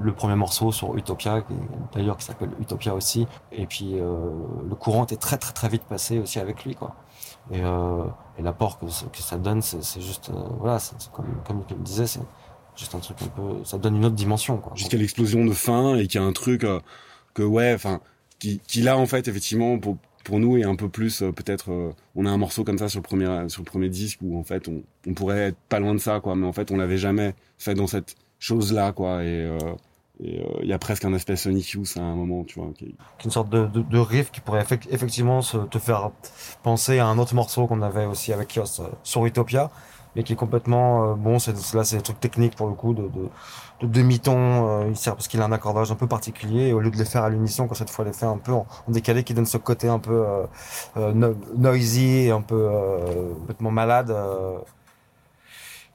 le, 0.00 0.12
premier 0.12 0.37
morceau 0.37 0.73
sur 0.73 0.97
Utopia, 0.97 1.42
d'ailleurs 1.92 2.16
qui 2.16 2.25
s'appelle 2.25 2.50
Utopia 2.61 2.94
aussi. 2.94 3.26
Et 3.52 3.66
puis 3.66 3.94
le 3.94 4.75
courant 4.75 5.06
est 5.06 5.21
très 5.21 5.38
très 5.38 5.52
très 5.52 5.68
vite 5.68 5.85
passé 5.85 6.18
aussi 6.18 6.38
avec 6.38 6.64
lui, 6.64 6.75
quoi. 6.75 6.94
Et, 7.50 7.61
et 7.61 8.42
l'apport 8.42 8.78
que, 8.78 8.87
ça 8.88 9.38
donne, 9.38 9.62
c'est 9.62 10.00
juste, 10.02 10.30
voilà, 10.61 10.78
comme, 11.12 11.26
comme 11.47 11.62
il 11.71 11.76
me 11.76 11.83
disait, 11.83 12.06
c'est 12.06 12.21
juste 12.76 12.94
un 12.94 12.99
truc 12.99 13.16
un 13.23 13.28
peu, 13.28 13.64
ça 13.64 13.78
donne 13.78 13.97
une 13.97 14.04
autre 14.04 14.14
dimension, 14.14 14.59
quoi. 14.59 14.73
Jusqu'à 14.75 14.99
l'explosion 14.99 15.47
de 15.47 15.52
fin 15.52 15.97
et 15.97 16.06
qu'il 16.09 16.21
y 16.21 16.25
a 16.25 16.26
un 16.26 16.33
truc 16.33 16.66
que 17.33 17.42
ouais, 17.42 17.73
enfin, 17.75 18.00
qui, 18.38 18.61
qui 18.66 18.83
là 18.83 18.99
en 18.99 19.06
fait 19.06 19.28
effectivement 19.28 19.78
pour 19.78 19.97
pour 20.25 20.40
nous 20.40 20.57
est 20.57 20.64
un 20.64 20.75
peu 20.75 20.88
plus 20.88 21.23
euh, 21.23 21.33
peut-être 21.33 21.71
euh, 21.71 21.93
on 22.16 22.26
a 22.26 22.31
un 22.31 22.37
morceau 22.37 22.64
comme 22.64 22.78
ça 22.78 22.88
sur 22.88 22.99
le 22.99 23.04
premier 23.04 23.49
sur 23.49 23.62
le 23.62 23.66
premier 23.66 23.88
disque 23.88 24.19
où 24.23 24.38
en 24.38 24.43
fait 24.43 24.69
on, 24.69 24.83
on 25.07 25.14
pourrait 25.14 25.49
être 25.49 25.59
pas 25.69 25.78
loin 25.78 25.95
de 25.95 26.00
ça 26.00 26.21
quoi 26.21 26.35
mais 26.35 26.47
en 26.47 26.52
fait 26.52 26.71
on 26.71 26.76
l'avait 26.76 26.99
jamais 26.99 27.35
fait 27.59 27.75
dans 27.75 27.87
cette 27.87 28.16
chose 28.38 28.73
là 28.73 28.93
quoi 28.93 29.23
et 29.23 29.47
euh, 30.23 30.38
il 30.62 30.69
y 30.69 30.73
a 30.73 30.78
presque 30.78 31.04
un 31.04 31.12
aspect 31.12 31.37
Sonic 31.37 31.71
Youth 31.71 31.95
à 31.97 32.02
un 32.02 32.14
moment, 32.14 32.45
tu 32.45 32.61
vois. 32.61 32.71
Qui... 32.76 32.95
Une 33.25 33.31
sorte 33.31 33.50
de, 33.50 33.99
riff 33.99 34.31
qui 34.31 34.40
pourrait 34.40 34.64
effectivement 34.90 35.43
se, 35.43 35.57
te 35.57 35.78
faire 35.78 36.12
penser 36.62 36.99
à 36.99 37.07
un 37.07 37.19
autre 37.19 37.35
morceau 37.35 37.66
qu'on 37.66 37.83
avait 37.83 38.07
aussi 38.07 38.33
avec 38.33 38.49
Kios 38.54 38.81
sur 39.02 39.26
Utopia, 39.26 39.71
mais 40.14 40.23
qui 40.23 40.33
est 40.33 40.37
complètement 40.37 41.14
bon. 41.14 41.38
C'est, 41.38 41.75
là, 41.75 41.85
c'est 41.85 41.97
des 41.97 42.02
trucs 42.02 42.21
techniques 42.21 42.56
pour 42.56 42.68
le 42.68 42.75
coup 42.75 42.94
de, 42.94 43.02
de, 43.02 43.28
de 43.80 43.87
demi-ton. 43.87 44.68
Euh, 44.68 44.88
il 44.88 44.97
sert 44.97 45.14
parce 45.14 45.28
qu'il 45.28 45.40
a 45.40 45.44
un 45.44 45.52
accordage 45.52 45.90
un 45.90 45.97
peu 45.97 46.06
particulier. 46.06 46.68
Et 46.68 46.73
au 46.73 46.80
lieu 46.80 46.90
de 46.90 46.97
les 46.97 47.04
faire 47.04 47.25
à 47.25 47.30
l'unisson, 47.30 47.66
quand 47.66 47.75
cette 47.75 47.90
fois 47.90 48.04
les 48.04 48.12
fait 48.12 48.26
un 48.26 48.38
peu 48.38 48.52
en, 48.52 48.66
décalé, 48.88 49.25
qui 49.25 49.35
donne 49.35 49.47
ce 49.47 49.59
côté 49.59 49.88
un 49.88 49.99
peu 49.99 50.25
euh, 50.26 50.47
euh 50.97 51.35
noisy, 51.56 52.30
un 52.30 52.42
peu 52.42 52.68
euh, 52.71 53.35
complètement 53.35 53.71
malade, 53.71 54.14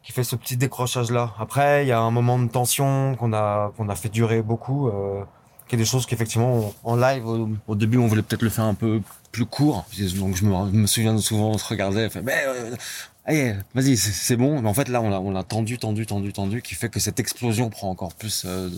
qui 0.04 0.12
fait 0.12 0.24
ce 0.24 0.36
petit 0.36 0.58
décrochage 0.58 1.12
là. 1.12 1.34
Après, 1.40 1.86
il 1.86 1.88
y 1.88 1.92
a 1.92 2.00
un 2.00 2.12
moment 2.12 2.40
de 2.40 2.48
tension 2.48 3.16
qu'on 3.16 3.34
a 3.34 3.72
qu'on 3.78 3.90
a 3.90 3.96
fait 3.96 4.10
durer 4.10 4.42
beaucoup. 4.42 4.92
qui 5.68 5.76
est 5.76 5.78
des 5.78 5.86
choses 5.86 6.08
qu'effectivement 6.08 6.74
en 6.84 6.96
live 6.96 7.24
au... 7.68 7.76
début 7.76 8.00
on 8.00 8.08
voulait 8.08 8.24
peut-être 8.24 8.42
le 8.42 8.50
faire 8.50 8.66
un 8.66 8.74
peu 8.74 9.02
plus 9.32 9.46
court 9.46 9.86
donc 10.18 10.36
je 10.36 10.44
me, 10.46 10.88
souviens 10.88 11.16
souvent 11.20 11.50
on 11.50 11.60
se 11.60 11.68
regardait 11.68 12.10
fait, 12.10 12.24
mais 12.24 12.44
allez, 13.30 13.56
vas-y, 13.76 13.96
c'est 13.96 14.36
bon. 14.36 14.62
Mais 14.62 14.70
en 14.70 14.74
fait, 14.74 14.90
là, 14.90 15.02
on 15.02 15.10
l'a, 15.10 15.22
on 15.22 15.32
l'a 15.32 15.44
tendu, 15.44 15.78
tendu, 15.78 16.06
tendu, 16.06 16.34
tendu, 16.34 16.62
qui 16.62 16.76
fait 16.76 16.90
que 16.90 17.00
cette 17.00 17.20
explosion 17.20 17.70
prend 17.70 17.90
encore 17.90 18.14
plus 18.16 18.44
euh, 18.46 18.70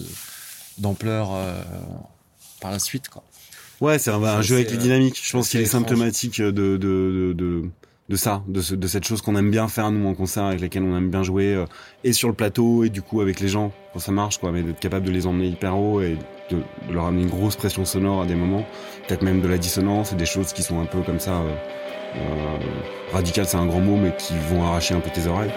d'ampleur 0.77 1.29
euh, 1.33 1.61
par 2.59 2.71
la 2.71 2.79
suite, 2.79 3.09
quoi. 3.09 3.23
Ouais, 3.79 3.97
c'est 3.97 4.11
un, 4.11 4.41
jeu 4.43 4.57
avec 4.57 4.69
les 4.69 4.77
dynamiques. 4.77 5.19
Je 5.23 5.31
pense 5.31 5.49
qu'il 5.49 5.59
est 5.59 5.65
symptomatique 5.65 6.39
de, 6.39 6.51
de, 6.51 6.77
de, 6.77 7.33
de, 7.33 7.63
de 8.09 8.15
ça, 8.15 8.43
de, 8.47 8.61
ce, 8.61 8.75
de 8.75 8.87
cette 8.87 9.05
chose 9.05 9.23
qu'on 9.23 9.35
aime 9.35 9.49
bien 9.49 9.67
faire, 9.67 9.89
nous, 9.89 10.07
en 10.07 10.13
concert, 10.13 10.43
avec 10.43 10.61
laquelle 10.61 10.83
on 10.83 10.95
aime 10.95 11.09
bien 11.09 11.23
jouer, 11.23 11.55
euh, 11.55 11.65
et 12.03 12.13
sur 12.13 12.27
le 12.27 12.35
plateau, 12.35 12.83
et 12.83 12.89
du 12.89 13.01
coup, 13.01 13.21
avec 13.21 13.39
les 13.39 13.47
gens, 13.47 13.71
quand 13.93 13.99
ça 13.99 14.11
marche, 14.11 14.37
quoi, 14.37 14.51
mais 14.51 14.61
d'être 14.61 14.79
capable 14.79 15.07
de 15.07 15.11
les 15.11 15.25
emmener 15.25 15.47
hyper 15.47 15.75
haut 15.75 15.99
et 15.99 16.15
de, 16.51 16.57
de 16.57 16.93
leur 16.93 17.05
amener 17.05 17.23
une 17.23 17.29
grosse 17.29 17.55
pression 17.55 17.83
sonore 17.83 18.21
à 18.21 18.25
des 18.27 18.35
moments, 18.35 18.65
peut-être 19.07 19.23
même 19.23 19.41
de 19.41 19.47
la 19.47 19.57
dissonance, 19.57 20.13
et 20.13 20.15
des 20.15 20.27
choses 20.27 20.53
qui 20.53 20.61
sont 20.61 20.79
un 20.79 20.85
peu 20.85 21.01
comme 21.01 21.19
ça, 21.19 21.31
euh, 21.31 21.55
radical, 23.13 23.45
c'est 23.45 23.57
un 23.57 23.65
grand 23.65 23.79
mot, 23.79 23.97
mais 23.97 24.13
qui 24.17 24.33
vont 24.49 24.63
arracher 24.63 24.95
un 24.95 24.99
peu 24.99 25.09
tes 25.09 25.27
oreilles. 25.27 25.51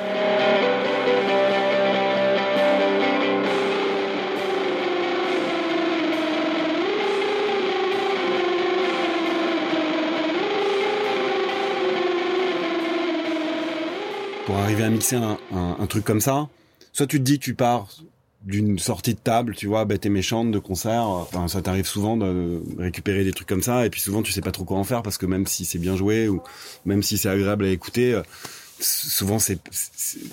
Pour 14.47 14.59
arriver 14.59 14.85
à 14.85 14.91
mixer 14.91 15.17
un, 15.17 15.87
truc 15.87 16.05
comme 16.05 16.21
ça, 16.21 16.49
soit 16.93 17.07
tu 17.07 17.19
te 17.19 17.23
dis 17.23 17.39
tu 17.39 17.55
pars 17.55 17.89
d'une 18.45 18.79
sortie 18.79 19.15
de 19.15 19.19
table, 19.19 19.55
tu 19.55 19.67
vois, 19.67 19.85
bête 19.85 20.05
et 20.05 20.11
méchante 20.11 20.51
de 20.51 20.59
concert. 20.59 21.05
Enfin, 21.05 21.49
ça 21.49 21.63
t'arrive 21.63 21.87
souvent 21.87 22.17
de 22.17 22.63
récupérer 22.79 23.25
des 23.25 23.33
trucs 23.33 23.49
comme 23.49 23.63
ça, 23.63 23.87
et 23.87 23.91
puis 23.91 24.01
souvent 24.01 24.23
tu 24.23 24.33
sais 24.33 24.43
pas 24.43 24.53
trop 24.53 24.65
quoi 24.65 24.77
en 24.79 24.85
faire 24.85 25.03
parce 25.03 25.19
que 25.19 25.27
même 25.27 25.47
si 25.47 25.65
c'est 25.65 25.79
bien 25.79 25.97
joué 25.97 26.29
ou 26.29 26.43
même 26.85 27.03
si 27.03 27.17
c'est 27.19 27.29
agréable 27.29 27.65
à 27.65 27.71
écouter, 27.71 28.13
euh, 28.13 28.23
souvent 28.81 29.39
c'est 29.39 29.59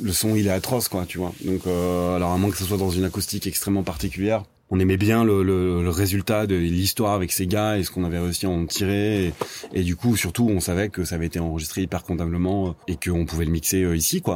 le 0.02 0.12
son 0.12 0.36
il 0.36 0.48
est 0.48 0.52
atroce 0.52 0.90
quoi, 0.90 1.06
tu 1.06 1.18
vois. 1.18 1.34
Donc 1.46 1.66
euh, 1.68 2.16
alors 2.16 2.32
à 2.32 2.38
moins 2.38 2.52
que 2.52 2.58
ce 2.58 2.66
soit 2.66 2.78
dans 2.78 2.90
une 2.90 3.06
acoustique 3.06 3.48
extrêmement 3.48 3.84
particulière, 3.84 4.44
on 4.74 4.80
aimait 4.80 4.98
bien 4.98 5.24
le, 5.24 5.44
le, 5.44 5.90
résultat 5.90 6.48
de 6.48 6.56
l'histoire 6.56 7.14
avec 7.14 7.32
ces 7.34 7.46
gars 7.46 7.78
et 7.78 7.84
ce 7.84 7.92
qu'on 7.92 8.06
avait 8.06 8.20
réussi 8.20 8.46
à 8.46 8.50
en 8.50 8.66
tirer 8.66 9.34
et, 9.74 9.84
du 9.84 9.98
coup 9.98 10.16
surtout 10.16 10.48
on 10.50 10.62
savait 10.62 10.88
que 10.88 11.04
ça 11.04 11.16
avait 11.16 11.26
été 11.26 11.40
enregistré 11.40 11.82
hyper 11.82 12.04
convenablement 12.04 12.70
euh, 12.70 12.72
et 12.88 12.96
qu'on 12.96 13.26
pouvait 13.26 13.46
le 13.46 13.52
mixer 13.52 13.84
ici 13.96 14.22
quoi 14.22 14.36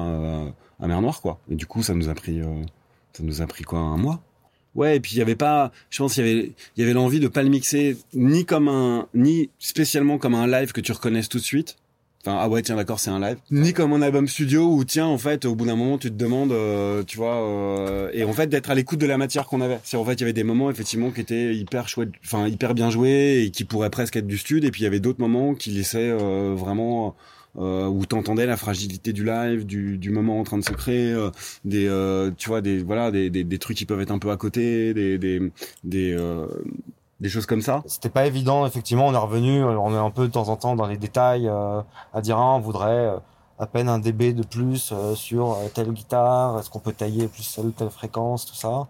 à 0.79 0.87
Mer 0.87 1.01
Noire 1.01 1.21
quoi. 1.21 1.39
Et 1.49 1.55
du 1.55 1.65
coup 1.65 1.83
ça 1.83 1.93
nous 1.93 2.09
a 2.09 2.13
pris 2.13 2.41
ça 3.15 3.23
nous 3.23 3.41
a 3.41 3.47
pris 3.47 3.63
quoi 3.63 3.79
un 3.79 3.97
mois? 3.97 4.21
Ouais 4.75 4.97
et 4.97 4.99
puis 4.99 5.13
il 5.13 5.19
y 5.19 5.21
avait 5.21 5.37
pas 5.37 5.71
je 5.89 5.99
pense 5.99 6.15
qu'il 6.15 6.27
y 6.27 6.29
avait 6.29 6.51
il 6.75 6.81
y 6.81 6.83
avait 6.83 6.93
l'envie 6.93 7.21
de 7.21 7.29
pas 7.29 7.43
le 7.43 7.49
mixer 7.49 7.95
ni 8.13 8.45
comme 8.45 8.67
un 8.67 9.07
ni 9.13 9.49
spécialement 9.57 10.17
comme 10.17 10.35
un 10.35 10.47
live 10.47 10.73
que 10.73 10.81
tu 10.81 10.91
reconnaisses 10.91 11.29
tout 11.29 11.37
de 11.37 11.43
suite. 11.43 11.77
Enfin 12.21 12.37
ah 12.41 12.49
ouais 12.49 12.61
tiens 12.61 12.75
d'accord 12.75 12.99
c'est 12.99 13.09
un 13.09 13.21
live. 13.21 13.37
Ni 13.51 13.71
comme 13.71 13.93
un 13.93 14.01
album 14.01 14.27
studio 14.27 14.67
où 14.67 14.83
tiens 14.83 15.05
en 15.05 15.17
fait 15.17 15.45
au 15.45 15.55
bout 15.55 15.65
d'un 15.65 15.77
moment 15.77 15.97
tu 15.97 16.09
te 16.09 16.15
demandes 16.15 16.51
euh, 16.51 17.03
tu 17.03 17.15
vois 17.15 17.41
euh, 17.41 18.09
et 18.11 18.25
en 18.25 18.33
fait 18.33 18.47
d'être 18.47 18.69
à 18.69 18.75
l'écoute 18.75 18.99
de 18.99 19.05
la 19.05 19.17
matière 19.17 19.45
qu'on 19.45 19.61
avait. 19.61 19.79
C'est 19.85 19.95
en 19.95 20.03
fait 20.03 20.15
il 20.15 20.21
y 20.21 20.23
avait 20.23 20.33
des 20.33 20.43
moments 20.43 20.69
effectivement 20.69 21.09
qui 21.11 21.21
étaient 21.21 21.55
hyper 21.55 21.87
chouettes 21.87 22.11
enfin 22.25 22.49
hyper 22.49 22.73
bien 22.73 22.89
joués 22.89 23.43
et 23.45 23.51
qui 23.51 23.63
pourraient 23.63 23.89
presque 23.89 24.17
être 24.17 24.27
du 24.27 24.37
stud 24.37 24.65
et 24.65 24.71
puis 24.71 24.81
il 24.81 24.83
y 24.83 24.87
avait 24.87 24.99
d'autres 24.99 25.21
moments 25.21 25.55
qui 25.55 25.69
laissaient 25.69 26.11
euh, 26.11 26.53
vraiment 26.53 27.15
euh, 27.57 27.87
où 27.87 28.05
t'entendais 28.05 28.45
la 28.45 28.57
fragilité 28.57 29.13
du 29.13 29.23
live, 29.23 29.65
du, 29.65 29.97
du 29.97 30.09
moment 30.11 30.39
en 30.39 30.43
train 30.43 30.57
de 30.57 30.63
se 30.63 30.73
créer, 30.73 31.11
euh, 31.11 31.31
des, 31.63 31.87
euh, 31.87 32.31
tu 32.37 32.49
vois, 32.49 32.61
des 32.61 32.83
voilà, 32.83 33.11
des, 33.11 33.29
des, 33.29 33.43
des, 33.43 33.59
trucs 33.59 33.77
qui 33.77 33.85
peuvent 33.85 34.01
être 34.01 34.11
un 34.11 34.19
peu 34.19 34.31
à 34.31 34.37
côté, 34.37 34.93
des, 34.93 35.17
des, 35.17 35.51
des, 35.83 36.13
euh, 36.13 36.47
des 37.19 37.29
choses 37.29 37.45
comme 37.45 37.61
ça. 37.61 37.81
C'était 37.85 38.09
pas 38.09 38.25
évident, 38.25 38.65
effectivement. 38.65 39.07
On 39.07 39.13
est 39.13 39.17
revenu, 39.17 39.63
on 39.63 39.93
est 39.93 39.97
un 39.97 40.11
peu 40.11 40.27
de 40.27 40.31
temps 40.31 40.49
en 40.49 40.57
temps 40.57 40.75
dans 40.75 40.87
les 40.87 40.97
détails 40.97 41.47
à 41.47 42.21
dire 42.21 42.37
ah, 42.37 42.55
on 42.55 42.59
voudrait 42.59 43.13
à 43.57 43.67
peine 43.67 43.87
un 43.87 43.99
dB 43.99 44.33
de 44.33 44.43
plus 44.43 44.93
sur 45.15 45.57
telle 45.73 45.91
guitare. 45.93 46.59
Est-ce 46.59 46.69
qu'on 46.69 46.79
peut 46.79 46.93
tailler 46.93 47.27
plus 47.27 47.55
telle 47.55 47.71
telle 47.71 47.89
fréquence, 47.89 48.45
tout 48.45 48.55
ça. 48.55 48.87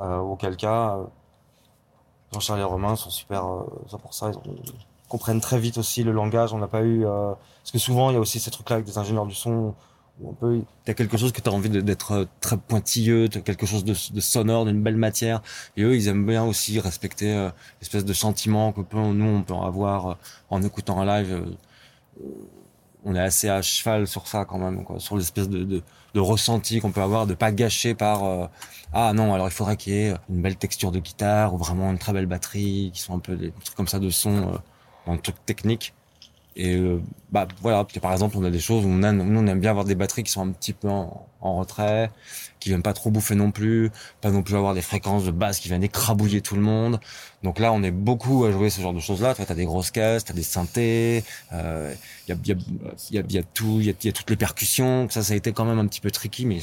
auquel 0.00 0.56
cas, 0.56 0.98
Jean-Charles 2.32 2.60
et 2.60 2.64
Romain 2.64 2.96
sont 2.96 3.10
super. 3.10 3.44
pour 4.02 4.14
ça, 4.14 4.30
ils 4.32 4.36
ont 4.36 4.42
comprennent 5.10 5.40
très 5.40 5.58
vite 5.58 5.76
aussi 5.76 6.02
le 6.02 6.12
langage. 6.12 6.54
On 6.54 6.58
n'a 6.58 6.68
pas 6.68 6.82
eu 6.82 7.04
euh, 7.04 7.32
parce 7.62 7.72
que 7.72 7.78
souvent 7.78 8.10
il 8.10 8.14
y 8.14 8.16
a 8.16 8.20
aussi 8.20 8.40
ces 8.40 8.50
trucs-là 8.50 8.76
avec 8.76 8.86
des 8.86 8.96
ingénieurs 8.96 9.26
du 9.26 9.34
son 9.34 9.74
où 10.22 10.32
peut. 10.32 10.62
T'as 10.84 10.94
quelque 10.94 11.16
chose 11.16 11.32
que 11.32 11.40
t'as 11.40 11.50
envie 11.50 11.68
d'être 11.68 12.12
euh, 12.12 12.24
très 12.40 12.56
pointilleux, 12.56 13.28
t'as 13.28 13.40
quelque 13.40 13.66
chose 13.66 13.84
de, 13.84 14.20
sonore, 14.20 14.64
d'une 14.66 14.82
belle 14.82 14.96
matière. 14.96 15.42
Et 15.76 15.82
eux, 15.82 15.96
ils 15.96 16.08
aiment 16.08 16.26
bien 16.26 16.44
aussi 16.44 16.78
respecter 16.78 17.34
euh, 17.34 17.50
l'espèce 17.80 18.04
de 18.04 18.12
sentiment 18.12 18.72
que 18.72 18.80
nous 18.94 19.24
on 19.24 19.42
peut 19.42 19.54
avoir 19.54 20.16
en 20.48 20.62
écoutant 20.62 21.00
un 21.00 21.06
live. 21.06 21.44
on 23.04 23.14
est 23.14 23.20
assez 23.20 23.48
à 23.48 23.62
cheval 23.62 24.06
sur 24.06 24.28
ça 24.28 24.44
quand 24.44 24.58
même, 24.58 24.84
quoi, 24.84 25.00
sur 25.00 25.16
l'espèce 25.16 25.48
de, 25.48 25.64
de, 25.64 25.82
de 26.14 26.20
ressenti 26.20 26.80
qu'on 26.80 26.92
peut 26.92 27.02
avoir, 27.02 27.26
de 27.26 27.34
pas 27.34 27.50
gâcher 27.50 27.94
par 27.94 28.50
ah 28.92 29.12
non, 29.14 29.32
alors 29.34 29.48
il 29.48 29.52
faudrait 29.52 29.76
qu'il 29.76 29.94
y 29.94 29.96
ait 29.96 30.14
une 30.28 30.42
belle 30.42 30.56
texture 30.56 30.92
de 30.92 30.98
guitare 30.98 31.54
ou 31.54 31.58
vraiment 31.58 31.90
une 31.90 31.98
très 31.98 32.12
belle 32.12 32.26
batterie, 32.26 32.90
qui 32.92 33.00
sont 33.00 33.14
un 33.14 33.20
peu 33.20 33.36
des 33.36 33.52
trucs 33.52 33.76
comme 33.76 33.88
ça 33.88 33.98
de 33.98 34.10
son 34.10 34.60
en 35.06 35.16
truc 35.16 35.36
technique. 35.46 35.94
Et 36.56 36.74
euh, 36.74 37.00
bah 37.30 37.46
voilà, 37.62 37.86
par 38.02 38.12
exemple, 38.12 38.36
on 38.36 38.44
a 38.44 38.50
des 38.50 38.58
choses 38.58 38.84
où 38.84 38.88
on, 38.88 39.02
a, 39.02 39.12
nous 39.12 39.40
on 39.40 39.46
aime 39.46 39.60
bien 39.60 39.70
avoir 39.70 39.84
des 39.84 39.94
batteries 39.94 40.24
qui 40.24 40.32
sont 40.32 40.46
un 40.46 40.50
petit 40.50 40.72
peu 40.72 40.88
en, 40.88 41.26
retrait, 41.40 42.10
qui 42.58 42.68
viennent 42.70 42.82
pas 42.82 42.92
trop 42.92 43.10
bouffer 43.10 43.36
non 43.36 43.52
plus, 43.52 43.90
pas 44.20 44.30
non 44.30 44.42
plus 44.42 44.56
avoir 44.56 44.74
des 44.74 44.82
fréquences 44.82 45.24
de 45.24 45.30
basse 45.30 45.60
qui 45.60 45.68
viennent 45.68 45.84
écrabouiller 45.84 46.40
tout 46.40 46.56
le 46.56 46.60
monde. 46.60 47.00
Donc 47.44 47.60
là, 47.60 47.72
on 47.72 47.82
est 47.82 47.92
beaucoup 47.92 48.44
à 48.44 48.50
jouer 48.50 48.68
ce 48.68 48.80
genre 48.80 48.92
de 48.92 49.00
choses-là. 49.00 49.34
Tu 49.34 49.42
as 49.42 49.54
des 49.54 49.64
grosses 49.64 49.92
caisses, 49.92 50.24
tu 50.24 50.32
as 50.32 50.34
des 50.34 50.42
synthés, 50.42 51.24
il 51.52 51.54
euh, 51.54 51.94
y, 52.28 52.32
a, 52.32 52.36
y, 52.44 52.52
a, 52.52 52.54
y, 53.10 53.18
a, 53.18 53.22
y 53.22 53.38
a 53.38 53.42
y 54.02 54.08
a, 54.08 54.12
toutes 54.12 54.30
les 54.30 54.36
percussions. 54.36 55.08
Ça, 55.08 55.22
ça 55.22 55.32
a 55.32 55.36
été 55.36 55.52
quand 55.52 55.64
même 55.64 55.78
un 55.78 55.86
petit 55.86 56.00
peu 56.00 56.10
tricky, 56.10 56.46
mais 56.46 56.58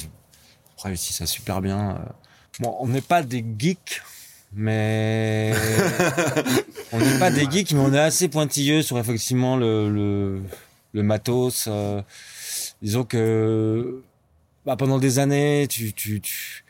après, 0.76 0.90
réussi 0.90 1.14
ça 1.14 1.26
super 1.26 1.62
bien. 1.62 1.92
Euh. 1.92 2.10
Bon, 2.60 2.76
on 2.80 2.88
n'est 2.88 3.02
pas 3.02 3.24
des 3.24 3.44
geeks, 3.58 4.02
mais 4.58 5.54
on 6.92 6.98
n'est 6.98 7.20
pas 7.20 7.30
des 7.30 7.50
geeks, 7.50 7.74
mais 7.74 7.80
on 7.80 7.94
est 7.94 8.00
assez 8.00 8.28
pointilleux 8.28 8.82
sur 8.82 8.98
effectivement 8.98 9.56
le, 9.56 9.90
le, 9.90 10.42
le 10.94 11.04
matos. 11.04 11.68
Euh, 11.68 12.02
disons 12.82 13.04
que 13.04 14.04
bah, 14.66 14.76
pendant 14.76 14.98
des 14.98 15.20
années, 15.20 15.68
tu, 15.70 15.94
tu, 15.94 16.20
tu 16.22 16.66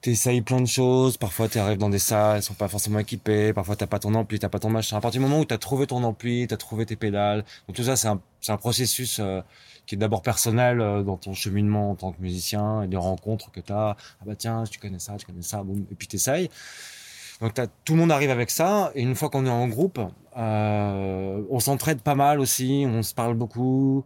t'essayes 0.00 0.42
plein 0.42 0.60
de 0.60 0.66
choses. 0.66 1.16
Parfois, 1.16 1.48
tu 1.48 1.58
arrives 1.58 1.78
dans 1.78 1.90
des 1.90 2.00
salles, 2.00 2.38
elles 2.38 2.42
sont 2.42 2.54
pas 2.54 2.66
forcément 2.66 2.98
équipées. 2.98 3.52
Parfois, 3.52 3.76
t'as 3.76 3.86
pas 3.86 4.00
ton 4.00 4.14
ampli, 4.14 4.40
t'as 4.40 4.48
pas 4.48 4.58
ton 4.58 4.70
machin. 4.70 4.96
À 4.96 5.00
partir 5.00 5.20
du 5.20 5.26
moment 5.26 5.40
où 5.40 5.44
t'as 5.44 5.58
trouvé 5.58 5.86
ton 5.86 6.02
ampli, 6.02 6.48
t'as 6.48 6.56
trouvé 6.56 6.86
tes 6.86 6.96
pédales. 6.96 7.44
Donc 7.68 7.76
tout 7.76 7.84
ça, 7.84 7.94
c'est 7.94 8.08
un, 8.08 8.20
un 8.48 8.56
processus 8.56 9.20
euh, 9.20 9.40
qui 9.86 9.94
est 9.94 9.98
d'abord 9.98 10.22
personnel 10.22 10.80
euh, 10.80 11.02
dans 11.04 11.16
ton 11.16 11.34
cheminement 11.34 11.92
en 11.92 11.94
tant 11.94 12.10
que 12.10 12.20
musicien 12.20 12.82
et 12.82 12.88
des 12.88 12.96
rencontres 12.96 13.52
que 13.52 13.60
t'as. 13.60 13.90
Ah 13.92 14.24
bah 14.26 14.34
tiens, 14.36 14.64
tu 14.68 14.80
connais 14.80 14.98
ça, 14.98 15.14
tu 15.16 15.24
connais 15.24 15.42
ça, 15.42 15.62
boum, 15.62 15.86
et 15.90 15.94
puis 15.94 16.08
t'essayes. 16.08 16.50
Donc 17.42 17.54
tout 17.84 17.94
le 17.94 17.98
monde 17.98 18.12
arrive 18.12 18.30
avec 18.30 18.50
ça, 18.50 18.92
et 18.94 19.02
une 19.02 19.16
fois 19.16 19.28
qu'on 19.28 19.44
est 19.46 19.50
en 19.50 19.66
groupe, 19.66 19.98
euh, 20.38 21.42
on 21.50 21.58
s'entraide 21.58 22.00
pas 22.00 22.14
mal 22.14 22.38
aussi, 22.38 22.84
on 22.86 23.02
se 23.02 23.12
parle 23.12 23.34
beaucoup. 23.34 24.04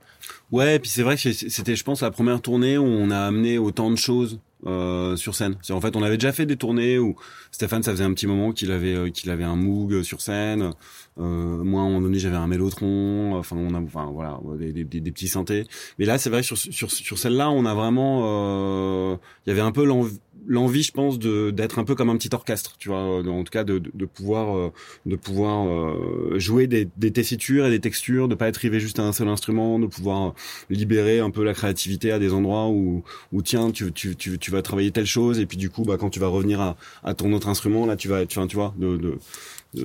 Ouais, 0.51 0.77
et 0.77 0.79
puis 0.79 0.89
c'est 0.89 1.03
vrai 1.03 1.17
que 1.17 1.33
c'était, 1.33 1.77
je 1.77 1.85
pense, 1.85 2.01
la 2.01 2.11
première 2.11 2.41
tournée 2.41 2.79
où 2.79 2.87
on 2.87 3.11
a 3.11 3.19
amené 3.19 3.59
autant 3.59 3.91
de 3.91 3.97
choses 3.97 4.41
euh, 4.67 5.17
sur 5.17 5.35
scène. 5.35 5.57
En 5.71 5.81
fait 5.81 5.97
on 5.97 6.03
avait 6.03 6.17
déjà 6.17 6.33
fait 6.33 6.47
des 6.47 6.57
tournées 6.57 6.99
où 6.99 7.17
Stéphane 7.51 7.83
ça 7.83 7.93
faisait 7.93 8.05
un 8.05 8.13
petit 8.13 8.27
moment 8.27 8.53
qu'il 8.53 8.71
avait 8.71 8.95
euh, 8.95 9.11
qu'il 9.11 9.31
avait 9.31 9.45
un 9.45 9.57
Moog 9.57 10.03
sur 10.03 10.21
scène. 10.21 10.73
Euh, 11.19 11.23
moi 11.65 11.81
à 11.81 11.85
un 11.85 11.89
moment 11.89 12.03
donné 12.03 12.19
j'avais 12.19 12.37
un 12.37 12.47
Mélotron. 12.47 13.35
Enfin 13.37 13.57
on 13.57 13.75
a 13.75 13.81
enfin 13.81 14.11
voilà 14.13 14.41
des, 14.59 14.73
des, 14.73 15.01
des 15.01 15.13
petits 15.13 15.29
synthés. 15.29 15.67
Mais 15.99 16.05
là 16.05 16.19
c'est 16.19 16.31
vrai 16.31 16.43
sur 16.43 16.57
sur 16.59 16.91
sur 16.91 17.19
celle-là 17.19 17.51
on 17.51 17.65
a 17.65 17.75
vraiment 17.75 18.23
euh, 18.25 19.17
il 19.47 19.51
y 19.51 19.53
avait 19.53 19.63
un 19.63 19.73
peu 19.73 19.85
l'envie 19.85 20.83
je 20.83 20.93
pense, 20.93 21.19
de 21.19 21.51
d'être 21.51 21.79
un 21.79 21.85
peu 21.85 21.95
comme 21.95 22.11
un 22.11 22.17
petit 22.17 22.31
orchestre, 22.33 22.77
tu 22.79 22.89
vois, 22.89 22.99
en 22.99 23.45
tout 23.45 23.51
cas 23.51 23.65
de, 23.65 23.79
de, 23.79 24.05
pouvoir 24.05 24.71
de 25.05 25.17
pouvoir 25.17 25.67
euh, 25.67 26.39
jouer 26.39 26.67
des, 26.67 26.89
des 26.97 27.11
tessitures 27.11 27.67
et 27.67 27.71
des 27.71 27.81
textures, 27.81 28.29
de 28.29 28.35
pas 28.35 28.49
être 28.49 28.59
rivé 28.59 28.81
juste 28.81 28.99
à 28.99 29.03
un 29.03 29.13
seul 29.13 29.29
instrument, 29.29 29.79
de 29.79 29.87
pouvoir 29.87 30.35
libérer 30.71 31.21
un 31.21 31.31
peu 31.31 31.45
la 31.45 31.55
créativité 31.55 32.13
à 32.13 32.19
des 32.19 32.33
endroits 32.33 32.69
où 32.69 33.03
où 33.33 33.43
tiens 33.43 33.71
tu 33.71 33.93
tu 33.93 34.17
tu, 34.17 34.39
tu 34.39 34.51
vas 34.51 34.56
travailler 34.63 34.91
telle 34.91 35.07
chose 35.07 35.39
et 35.39 35.47
puis 35.47 35.57
du 35.57 35.71
coup 35.71 35.83
bah 35.83 35.97
quand 35.99 36.11
tu 36.11 36.21
vas 36.21 36.29
revenir 36.29 36.77
à, 37.03 37.15
ton 37.15 37.33
autre 37.33 37.49
instrument 37.49 37.87
là 37.87 37.97
tu 37.97 38.09
vas 38.09 38.27
tu, 38.27 38.39
tu 38.47 38.57
vois 38.57 38.75
de, 38.79 38.97
de 38.97 39.19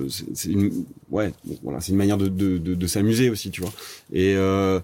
c'est 0.08 0.50
une 0.50 0.84
ouais 1.10 1.32
voilà 1.62 1.80
c'est 1.80 1.92
une 1.92 1.98
manière 1.98 2.16
de 2.16 2.28
de, 2.28 2.58
de, 2.58 2.74
de 2.74 2.86
s'amuser 2.86 3.30
aussi 3.30 3.50
tu 3.50 3.60
vois. 3.60 3.72
Et 4.12 4.34
euh, 4.36 4.80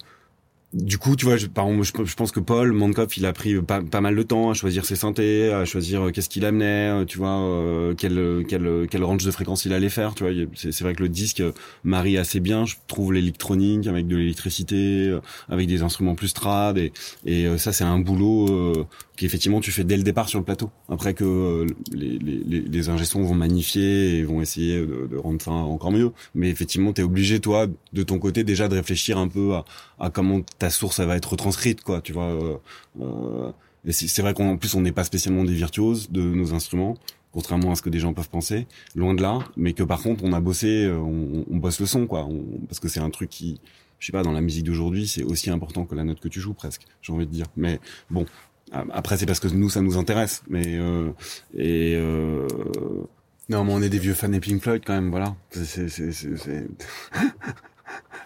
du 0.74 0.98
coup, 0.98 1.16
tu 1.16 1.24
vois, 1.24 1.38
je, 1.38 1.46
par 1.46 1.66
exemple, 1.66 2.06
je, 2.06 2.14
pense 2.14 2.30
que 2.30 2.40
Paul 2.40 2.72
Mankoff, 2.72 3.16
il 3.16 3.24
a 3.24 3.32
pris 3.32 3.60
pas, 3.62 3.80
pas, 3.80 4.02
mal 4.02 4.14
de 4.14 4.22
temps 4.22 4.50
à 4.50 4.54
choisir 4.54 4.84
ses 4.84 4.96
synthés, 4.96 5.50
à 5.50 5.64
choisir 5.64 6.02
euh, 6.02 6.10
qu'est-ce 6.10 6.28
qu'il 6.28 6.44
amenait, 6.44 6.90
euh, 6.90 7.04
tu 7.06 7.16
vois, 7.16 7.40
euh, 7.40 7.94
quel, 7.96 8.44
quel, 8.46 8.86
quel 8.90 9.02
range 9.02 9.24
de 9.24 9.30
fréquence 9.30 9.64
il 9.64 9.72
allait 9.72 9.88
faire, 9.88 10.14
tu 10.14 10.24
vois. 10.24 10.46
C'est 10.54 10.82
vrai 10.82 10.94
que 10.94 11.02
le 11.02 11.08
disque 11.08 11.42
marie 11.84 12.18
assez 12.18 12.40
bien, 12.40 12.66
je 12.66 12.74
trouve 12.86 13.14
l'électronique 13.14 13.86
avec 13.86 14.06
de 14.06 14.16
l'électricité, 14.16 15.18
avec 15.48 15.68
des 15.68 15.82
instruments 15.82 16.14
plus 16.14 16.34
trad, 16.34 16.76
et, 16.76 16.92
et 17.24 17.56
ça, 17.56 17.72
c'est 17.72 17.84
un 17.84 17.98
boulot 17.98 18.86
qu'effectivement 19.18 19.60
tu 19.60 19.72
fais 19.72 19.84
dès 19.84 19.96
le 19.96 20.04
départ 20.04 20.28
sur 20.28 20.38
le 20.38 20.44
plateau. 20.44 20.70
Après 20.88 21.12
que 21.12 21.24
euh, 21.24 21.66
les, 21.92 22.18
les, 22.18 22.60
les 22.60 22.80
vont 22.80 23.34
magnifier 23.34 24.18
et 24.18 24.22
vont 24.22 24.40
essayer 24.40 24.78
de, 24.80 25.08
de 25.10 25.16
rendre 25.16 25.42
ça 25.42 25.50
encore 25.50 25.90
mieux. 25.90 26.12
Mais 26.34 26.48
effectivement, 26.48 26.92
tu 26.92 27.00
es 27.00 27.04
obligé, 27.04 27.40
toi, 27.40 27.66
de 27.92 28.02
ton 28.02 28.18
côté, 28.18 28.44
déjà 28.44 28.68
de 28.68 28.76
réfléchir 28.76 29.18
un 29.18 29.28
peu 29.28 29.54
à, 29.54 29.64
à 30.00 30.10
comment 30.10 30.40
ta 30.58 30.70
source 30.70 31.00
va 31.00 31.16
être 31.16 31.32
retranscrite, 31.32 31.82
quoi. 31.82 32.00
Tu 32.00 32.12
vois. 32.12 32.24
Euh, 32.24 32.56
euh 33.00 33.52
et 33.84 33.92
c'est 33.92 34.22
vrai 34.22 34.34
qu'en 34.34 34.56
plus, 34.56 34.74
on 34.74 34.82
n'est 34.82 34.92
pas 34.92 35.04
spécialement 35.04 35.44
des 35.44 35.54
virtuoses 35.54 36.10
de 36.10 36.20
nos 36.20 36.52
instruments 36.52 36.96
contrairement 37.32 37.72
à 37.72 37.76
ce 37.76 37.82
que 37.82 37.90
des 37.90 38.00
gens 38.00 38.14
peuvent 38.14 38.30
penser, 38.30 38.66
loin 38.94 39.14
de 39.14 39.22
là, 39.22 39.38
mais 39.56 39.74
que 39.74 39.82
par 39.82 40.02
contre 40.02 40.24
on 40.24 40.32
a 40.32 40.40
bossé, 40.40 40.86
euh, 40.86 40.96
on, 40.96 41.44
on 41.48 41.56
bosse 41.58 41.78
le 41.78 41.86
son 41.86 42.06
quoi, 42.06 42.26
parce 42.68 42.80
que 42.80 42.88
c'est 42.88 43.00
un 43.00 43.10
truc 43.10 43.28
qui, 43.28 43.60
je 43.98 44.06
sais 44.06 44.12
pas, 44.12 44.22
dans 44.22 44.32
la 44.32 44.40
musique 44.40 44.64
d'aujourd'hui, 44.64 45.06
c'est 45.06 45.22
aussi 45.22 45.50
important 45.50 45.84
que 45.84 45.94
la 45.94 46.04
note 46.04 46.20
que 46.20 46.28
tu 46.28 46.40
joues 46.40 46.54
presque, 46.54 46.82
j'ai 47.02 47.12
envie 47.12 47.26
de 47.26 47.30
dire. 47.30 47.46
Mais 47.56 47.80
bon, 48.10 48.26
après, 48.72 49.16
c'est 49.16 49.26
parce 49.26 49.40
que 49.40 49.48
nous, 49.48 49.70
ça 49.70 49.80
nous 49.80 49.98
intéresse. 49.98 50.42
Mais 50.48 50.76
euh, 50.78 51.10
et 51.56 51.94
euh, 51.96 52.46
non, 53.48 53.64
mais 53.64 53.72
on 53.72 53.82
est 53.82 53.88
des 53.88 53.98
vieux 53.98 54.14
fans 54.14 54.28
des 54.28 54.40
Pink 54.40 54.62
Floyd 54.62 54.82
quand 54.84 54.94
même. 54.94 55.10
Voilà. 55.10 55.34
C'est 55.50 55.88
c'est 55.88 56.12
c'est 56.12 56.68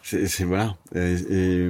c'est 0.02 0.44
voilà. 0.44 0.76
Et, 0.94 1.68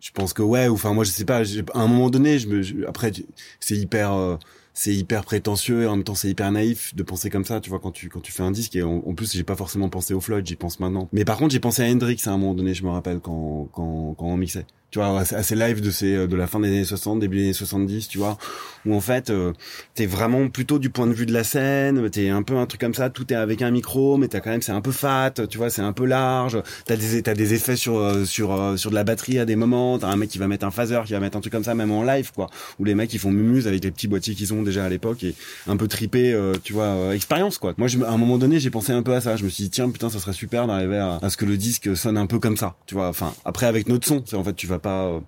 je 0.00 0.10
pense 0.10 0.32
que 0.32 0.42
ouais. 0.42 0.68
Enfin, 0.68 0.92
moi, 0.94 1.04
je 1.04 1.10
sais 1.10 1.24
pas. 1.24 1.42
À 1.74 1.78
un 1.80 1.86
moment 1.86 2.10
donné, 2.10 2.38
je 2.38 2.48
me 2.48 2.88
après, 2.88 3.12
c'est 3.60 3.76
hyper. 3.76 4.12
Euh, 4.12 4.36
c'est 4.74 4.94
hyper 4.94 5.24
prétentieux 5.24 5.82
et 5.82 5.86
en 5.86 5.96
même 5.96 6.04
temps 6.04 6.14
c'est 6.14 6.30
hyper 6.30 6.50
naïf 6.50 6.94
de 6.94 7.02
penser 7.02 7.28
comme 7.28 7.44
ça 7.44 7.60
tu 7.60 7.68
vois 7.68 7.78
quand 7.78 7.90
tu 7.90 8.08
quand 8.08 8.20
tu 8.20 8.32
fais 8.32 8.42
un 8.42 8.50
disque 8.50 8.74
et 8.74 8.82
en, 8.82 9.00
plus 9.14 9.32
j'ai 9.32 9.44
pas 9.44 9.54
forcément 9.54 9.90
pensé 9.90 10.14
au 10.14 10.20
Floyd 10.20 10.46
j'y 10.46 10.56
pense 10.56 10.80
maintenant 10.80 11.08
mais 11.12 11.24
par 11.24 11.36
contre 11.36 11.52
j'ai 11.52 11.60
pensé 11.60 11.82
à 11.82 11.92
Hendrix 11.92 12.18
à 12.24 12.30
un 12.30 12.38
moment 12.38 12.54
donné 12.54 12.72
je 12.72 12.82
me 12.82 12.88
rappelle 12.88 13.20
quand 13.20 13.68
quand 13.72 14.14
quand 14.16 14.26
on 14.26 14.36
mixait 14.36 14.64
tu 14.92 14.98
vois, 14.98 15.20
à 15.20 15.42
ces 15.42 15.56
lives 15.56 15.80
de 15.80 15.90
ces 15.90 16.14
euh, 16.14 16.26
de 16.26 16.36
la 16.36 16.46
fin 16.46 16.60
des 16.60 16.68
années 16.68 16.84
60, 16.84 17.18
début 17.18 17.38
des 17.38 17.44
années 17.44 17.52
70, 17.54 18.08
tu 18.08 18.18
vois, 18.18 18.36
où 18.84 18.94
en 18.94 19.00
fait 19.00 19.30
euh, 19.30 19.52
t'es 19.94 20.04
vraiment 20.04 20.48
plutôt 20.48 20.78
du 20.78 20.90
point 20.90 21.06
de 21.06 21.14
vue 21.14 21.24
de 21.24 21.32
la 21.32 21.44
scène, 21.44 22.10
t'es 22.10 22.28
un 22.28 22.42
peu 22.42 22.56
un 22.56 22.66
truc 22.66 22.80
comme 22.80 22.92
ça, 22.92 23.08
tout 23.08 23.32
est 23.32 23.36
avec 23.36 23.62
un 23.62 23.70
micro, 23.70 24.18
mais 24.18 24.28
t'as 24.28 24.40
quand 24.40 24.50
même 24.50 24.60
c'est 24.60 24.72
un 24.72 24.82
peu 24.82 24.92
fat, 24.92 25.32
tu 25.48 25.56
vois, 25.56 25.70
c'est 25.70 25.80
un 25.80 25.94
peu 25.94 26.04
large, 26.04 26.62
t'as 26.84 26.96
des 26.96 27.22
t'as 27.22 27.32
des 27.32 27.54
effets 27.54 27.76
sur 27.76 27.96
euh, 27.96 28.26
sur 28.26 28.52
euh, 28.52 28.76
sur 28.76 28.90
de 28.90 28.94
la 28.94 29.04
batterie 29.04 29.38
à 29.38 29.46
des 29.46 29.56
moments, 29.56 29.98
t'as 29.98 30.08
un 30.08 30.16
mec 30.16 30.28
qui 30.28 30.36
va 30.36 30.46
mettre 30.46 30.66
un 30.66 30.70
phaser, 30.70 31.00
qui 31.06 31.14
va 31.14 31.20
mettre 31.20 31.38
un 31.38 31.40
truc 31.40 31.54
comme 31.54 31.64
ça 31.64 31.74
même 31.74 31.90
en 31.90 32.02
live 32.02 32.30
quoi, 32.34 32.48
où 32.78 32.84
les 32.84 32.94
mecs 32.94 33.14
ils 33.14 33.18
font 33.18 33.30
mumuse 33.30 33.66
avec 33.66 33.82
les 33.82 33.90
petits 33.90 34.08
boîtiers 34.08 34.34
qu'ils 34.34 34.52
ont 34.52 34.62
déjà 34.62 34.84
à 34.84 34.90
l'époque 34.90 35.24
et 35.24 35.34
un 35.68 35.78
peu 35.78 35.88
tripé, 35.88 36.38
tu 36.62 36.74
vois, 36.74 37.14
expérience 37.14 37.56
quoi. 37.56 37.72
Moi 37.78 37.88
je, 37.88 37.98
à 38.02 38.10
un 38.10 38.18
moment 38.18 38.36
donné 38.36 38.60
j'ai 38.60 38.70
pensé 38.70 38.92
un 38.92 39.02
peu 39.02 39.14
à 39.14 39.22
ça, 39.22 39.36
je 39.36 39.44
me 39.44 39.48
suis 39.48 39.64
dit 39.64 39.70
tiens 39.70 39.88
putain 39.88 40.10
ça 40.10 40.18
serait 40.18 40.34
super 40.34 40.66
d'arriver 40.66 40.98
à, 40.98 41.18
à 41.22 41.30
ce 41.30 41.38
que 41.38 41.46
le 41.46 41.56
disque 41.56 41.96
sonne 41.96 42.18
un 42.18 42.26
peu 42.26 42.38
comme 42.38 42.56
ça, 42.56 42.74
tu 42.86 42.94
vois, 42.94 43.08
enfin 43.08 43.32
après 43.46 43.66
avec 43.66 43.88
notre 43.88 44.06
son, 44.06 44.22
en 44.34 44.44
fait 44.44 44.54
tu 44.54 44.66
vas 44.66 44.78
pas 44.82 45.20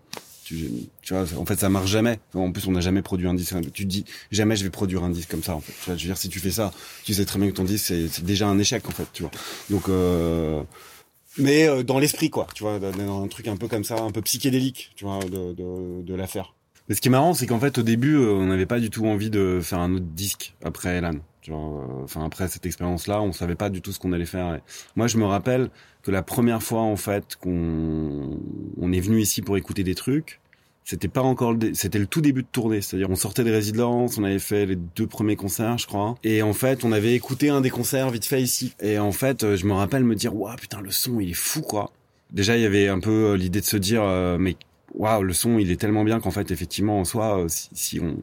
tu, 0.45 0.71
tu, 1.01 1.15
vois, 1.15 1.25
en 1.39 1.47
fait, 1.47 1.59
ça 1.59 1.71
marche 1.71 1.91
jamais. 1.91 2.19
En 2.35 2.53
plus, 2.53 2.67
on 2.69 2.73
n'a 2.73 2.81
jamais 2.81 3.03
produit 3.03 3.27
un 3.27 3.35
disque. 3.35 3.55
Tu 3.73 3.87
dis 3.87 4.05
jamais, 4.31 4.57
je 4.57 4.65
vais 4.65 4.71
produire 4.71 5.03
un 5.03 5.11
disque 5.11 5.31
comme 5.31 5.43
ça. 5.43 5.59
Tu 5.65 5.87
vois, 5.87 5.95
dire, 5.95 6.17
si 6.19 6.29
tu 6.29 6.39
fais 6.39 6.51
ça, 6.51 6.73
tu 7.05 7.15
sais 7.15 7.25
très 7.25 7.39
bien 7.39 7.49
que 7.49 7.55
ton 7.55 7.65
disque 7.65 7.87
c'est 7.87 8.25
déjà 8.25 8.47
un 8.47 8.59
échec 8.59 8.87
en 8.87 8.93
fait, 8.93 9.07
tu 9.13 9.23
vois. 9.23 9.33
Donc, 9.71 9.89
euh, 9.89 10.63
mais 11.39 11.67
euh, 11.67 11.83
dans 11.83 11.99
l'esprit 11.99 12.31
quoi, 12.31 12.47
tu 12.55 12.63
vois, 12.63 12.79
dans 12.79 13.23
un 13.23 13.29
truc 13.29 13.49
un 13.49 13.57
peu 13.57 13.69
comme 13.69 13.85
ça, 13.85 13.97
un 14.01 14.11
peu 14.11 14.21
psychédélique, 14.23 14.93
tu 14.97 15.05
vois, 15.05 15.19
de, 15.21 15.55
de, 16.03 16.15
l'affaire. 16.15 16.55
Mais 16.89 16.95
ce 16.95 17.01
qui 17.01 17.09
est 17.09 17.11
marrant, 17.11 17.33
c'est 17.33 17.47
qu'en 17.47 17.59
fait, 17.59 17.79
au 17.79 17.83
début, 17.83 18.17
euh, 18.17 18.33
on 18.33 18.47
n'avait 18.47 18.67
pas 18.67 18.79
du 18.79 18.91
tout 18.91 19.07
envie 19.07 19.31
de 19.31 19.61
faire 19.63 19.79
un 19.79 19.95
autre 19.95 20.05
disque 20.05 20.55
après 20.63 20.99
Elan. 20.99 21.15
Enfin, 21.53 22.25
après 22.25 22.49
cette 22.49 22.67
expérience-là, 22.67 23.21
on 23.23 23.33
savait 23.33 23.55
pas 23.55 23.71
du 23.71 23.83
tout 23.83 23.93
ce 23.93 23.99
qu'on 23.99 24.13
allait 24.13 24.25
faire. 24.25 24.61
moi, 24.97 25.07
je 25.07 25.19
me 25.19 25.25
rappelle 25.25 25.71
que 26.03 26.11
la 26.11 26.23
première 26.23 26.63
fois, 26.63 26.83
en 26.83 26.97
fait, 26.97 27.37
qu'on 27.37 28.39
on 28.81 28.93
est 28.93 29.01
venu 29.01 29.21
ici 29.21 29.43
pour 29.43 29.57
écouter 29.57 29.85
des 29.85 29.95
trucs, 29.95 30.41
c'était 30.85 31.09
pas 31.09 31.23
encore 31.23 31.57
c'était 31.73 31.99
le 31.99 32.07
tout 32.07 32.21
début 32.21 32.43
de 32.43 32.49
tournée. 32.51 32.83
C'est-à-dire 32.83 33.09
on 33.09 33.17
sortait 33.17 33.43
des 33.43 33.51
résidences 33.51 34.19
on 34.19 34.25
avait 34.25 34.39
fait 34.39 34.67
les 34.67 34.77
deux 34.77 35.07
premiers 35.07 35.37
concerts 35.37 35.79
je 35.79 35.87
crois. 35.87 36.17
Et 36.23 36.43
en 36.43 36.53
fait 36.53 36.85
on 36.85 36.93
avait 36.93 37.15
écouté 37.15 37.49
un 37.49 37.63
des 37.63 37.71
concerts 37.71 38.11
vite 38.11 38.27
fait 38.27 38.43
ici. 38.43 38.75
Et 38.81 38.99
en 38.99 39.13
fait 39.13 39.45
euh, 39.45 39.57
je 39.57 39.67
me 39.67 39.73
rappelle 39.73 40.05
me 40.05 40.15
dire 40.15 40.37
waouh 40.37 40.57
putain 40.57 40.83
le 40.83 40.91
son 40.91 41.21
il 41.21 41.31
est 41.31 41.33
fou 41.33 41.63
quoi. 41.63 41.91
Déjà 42.31 42.57
il 42.57 42.63
y 42.63 42.67
avait 42.67 42.89
un 42.89 43.01
peu 43.01 43.31
euh, 43.31 43.37
l'idée 43.37 43.63
de 43.63 43.65
se 43.65 43.79
dire 43.79 44.05
mais 44.39 44.57
waouh, 44.95 45.23
le 45.23 45.33
son, 45.33 45.59
il 45.59 45.71
est 45.71 45.77
tellement 45.77 46.05
bien 46.05 46.21
qu'en 46.21 46.31
fait, 46.31 46.51
effectivement, 46.51 47.01
en 47.01 47.05
soi, 47.05 47.41
euh, 47.41 47.47
si, 47.49 48.01
on 48.01 48.17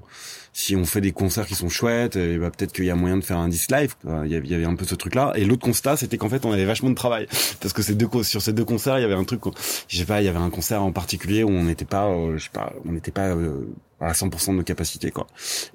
si 0.53 0.75
on 0.75 0.85
fait 0.85 1.01
des 1.01 1.11
concerts 1.11 1.45
qui 1.45 1.55
sont 1.55 1.69
chouettes, 1.69 2.15
et 2.15 2.37
bah, 2.37 2.49
peut-être 2.49 2.73
qu'il 2.73 2.85
y 2.85 2.89
a 2.89 2.95
moyen 2.95 3.17
de 3.17 3.23
faire 3.23 3.37
un 3.37 3.49
disque 3.49 3.71
live. 3.71 3.95
Il 4.25 4.31
y 4.31 4.53
avait 4.53 4.65
un 4.65 4.75
peu 4.75 4.85
ce 4.85 4.95
truc-là. 4.95 5.33
Et 5.35 5.45
l'autre 5.45 5.63
constat, 5.63 5.97
c'était 5.97 6.17
qu'en 6.17 6.29
fait, 6.29 6.45
on 6.45 6.51
avait 6.51 6.65
vachement 6.65 6.89
de 6.89 6.95
travail 6.95 7.27
parce 7.61 7.73
que 7.73 7.81
ces 7.81 7.95
deux 7.95 8.07
sur 8.23 8.41
ces 8.41 8.53
deux 8.53 8.65
concerts, 8.65 8.99
il 8.99 9.01
y 9.01 9.05
avait 9.05 9.13
un 9.13 9.23
truc, 9.23 9.41
je 9.87 9.97
sais 9.97 10.05
pas, 10.05 10.21
il 10.21 10.25
y 10.25 10.29
avait 10.29 10.39
un 10.39 10.49
concert 10.49 10.81
en 10.81 10.91
particulier 10.91 11.43
où 11.43 11.49
on 11.49 11.63
n'était 11.63 11.85
pas, 11.85 12.07
euh, 12.07 12.37
je 12.37 12.45
sais 12.45 12.49
pas, 12.51 12.73
on 12.85 12.91
n'était 12.91 13.11
pas 13.11 13.29
euh, 13.29 13.65
à 14.01 14.13
100% 14.13 14.51
de 14.51 14.55
nos 14.57 14.63
capacités 14.63 15.11
quoi. 15.11 15.27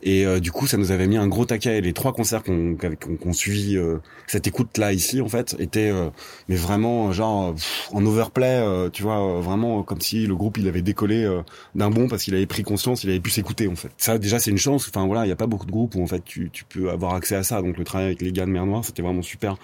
Et 0.03 0.27
euh, 0.27 0.41
du 0.41 0.51
coup, 0.51 0.67
ça 0.67 0.77
nous 0.77 0.91
avait 0.91 1.07
mis 1.07 1.17
un 1.17 1.29
gros 1.29 1.45
taquet. 1.45 1.81
Les 1.81 1.93
trois 1.93 2.13
concerts 2.13 2.43
qu'on 2.43 2.77
qu'on 2.77 3.33
suivi 3.33 3.77
euh, 3.77 3.99
cette 4.27 4.47
écoute 4.47 4.79
là 4.79 4.93
ici 4.93 5.21
en 5.21 5.29
fait 5.29 5.57
étaient 5.59 5.91
euh, 5.91 6.11
mais 6.49 6.57
vraiment 6.57 7.13
genre 7.13 7.55
en 7.93 8.05
overplay, 8.05 8.91
tu 8.93 9.03
vois, 9.03 9.41
vraiment 9.41 9.83
comme 9.83 10.01
si 10.01 10.27
le 10.27 10.35
groupe 10.35 10.59
il 10.59 10.69
avait 10.69 10.83
décollé 10.83 11.27
d'un 11.75 11.91
bond 11.91 12.09
parce 12.09 12.25
qu'il 12.25 12.35
avait 12.35 12.47
pris 12.47 12.63
conscience, 12.63 13.05
il 13.05 13.11
avait 13.11 13.21
pu 13.21 13.31
s'écouter 13.31 13.69
en 13.69 13.77
fait. 13.77 13.91
Ça 13.97 14.19
déjà 14.19 14.39
c'est 14.39 14.51
une 14.51 14.59
chance. 14.59 14.89
Enfin 14.89 15.07
voilà, 15.07 15.25
il 15.27 15.29
y 15.29 15.33
a 15.33 15.37
pas 15.37 15.47
beaucoup 15.47 15.67
de 15.67 15.73
groupes 15.73 15.95
où 15.95 16.03
en 16.03 16.07
fait 16.07 16.25
tu 16.25 16.51
tu 16.53 16.65
peux 16.65 16.91
avoir 16.91 17.15
accès 17.15 17.37
à 17.37 17.43
ça. 17.43 17.63
Donc 17.63 17.79
le 17.79 17.85
travail 17.85 18.07
avec 18.07 18.23
les 18.23 18.33
gars 18.33 18.47
de 18.47 18.51
Mer 18.51 18.67
Noire, 18.67 18.85
c'était 18.85 19.03
vraiment 19.03 19.23
super. 19.23 19.57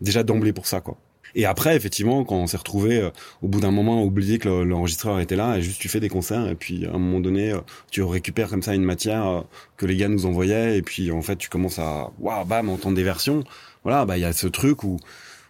Déjà 0.00 0.22
d'emblée 0.24 0.52
pour 0.52 0.66
ça 0.66 0.80
quoi. 0.80 0.96
Et 1.34 1.46
après, 1.46 1.76
effectivement, 1.76 2.24
quand 2.24 2.36
on 2.36 2.46
s'est 2.46 2.56
retrouvé 2.56 2.98
euh, 2.98 3.10
au 3.42 3.48
bout 3.48 3.60
d'un 3.60 3.70
moment 3.70 4.02
oublié 4.04 4.38
que 4.38 4.48
l'enregistreur 4.48 5.20
était 5.20 5.36
là, 5.36 5.56
et 5.56 5.62
juste 5.62 5.80
tu 5.80 5.88
fais 5.88 6.00
des 6.00 6.08
concerts, 6.08 6.48
et 6.48 6.54
puis 6.54 6.86
à 6.86 6.90
un 6.90 6.98
moment 6.98 7.20
donné, 7.20 7.52
euh, 7.52 7.60
tu 7.90 8.02
récupères 8.02 8.48
comme 8.48 8.62
ça 8.62 8.74
une 8.74 8.84
matière 8.84 9.26
euh, 9.26 9.40
que 9.76 9.86
les 9.86 9.96
gars 9.96 10.08
nous 10.08 10.26
envoyaient, 10.26 10.78
et 10.78 10.82
puis 10.82 11.10
en 11.10 11.22
fait, 11.22 11.36
tu 11.36 11.48
commences 11.48 11.78
à, 11.78 12.10
waouh, 12.18 12.44
bam, 12.44 12.68
entendre 12.68 12.96
des 12.96 13.04
versions. 13.04 13.44
Voilà, 13.84 14.04
bah 14.04 14.16
il 14.16 14.20
y 14.20 14.24
a 14.24 14.32
ce 14.32 14.46
truc 14.46 14.84
où, 14.84 14.98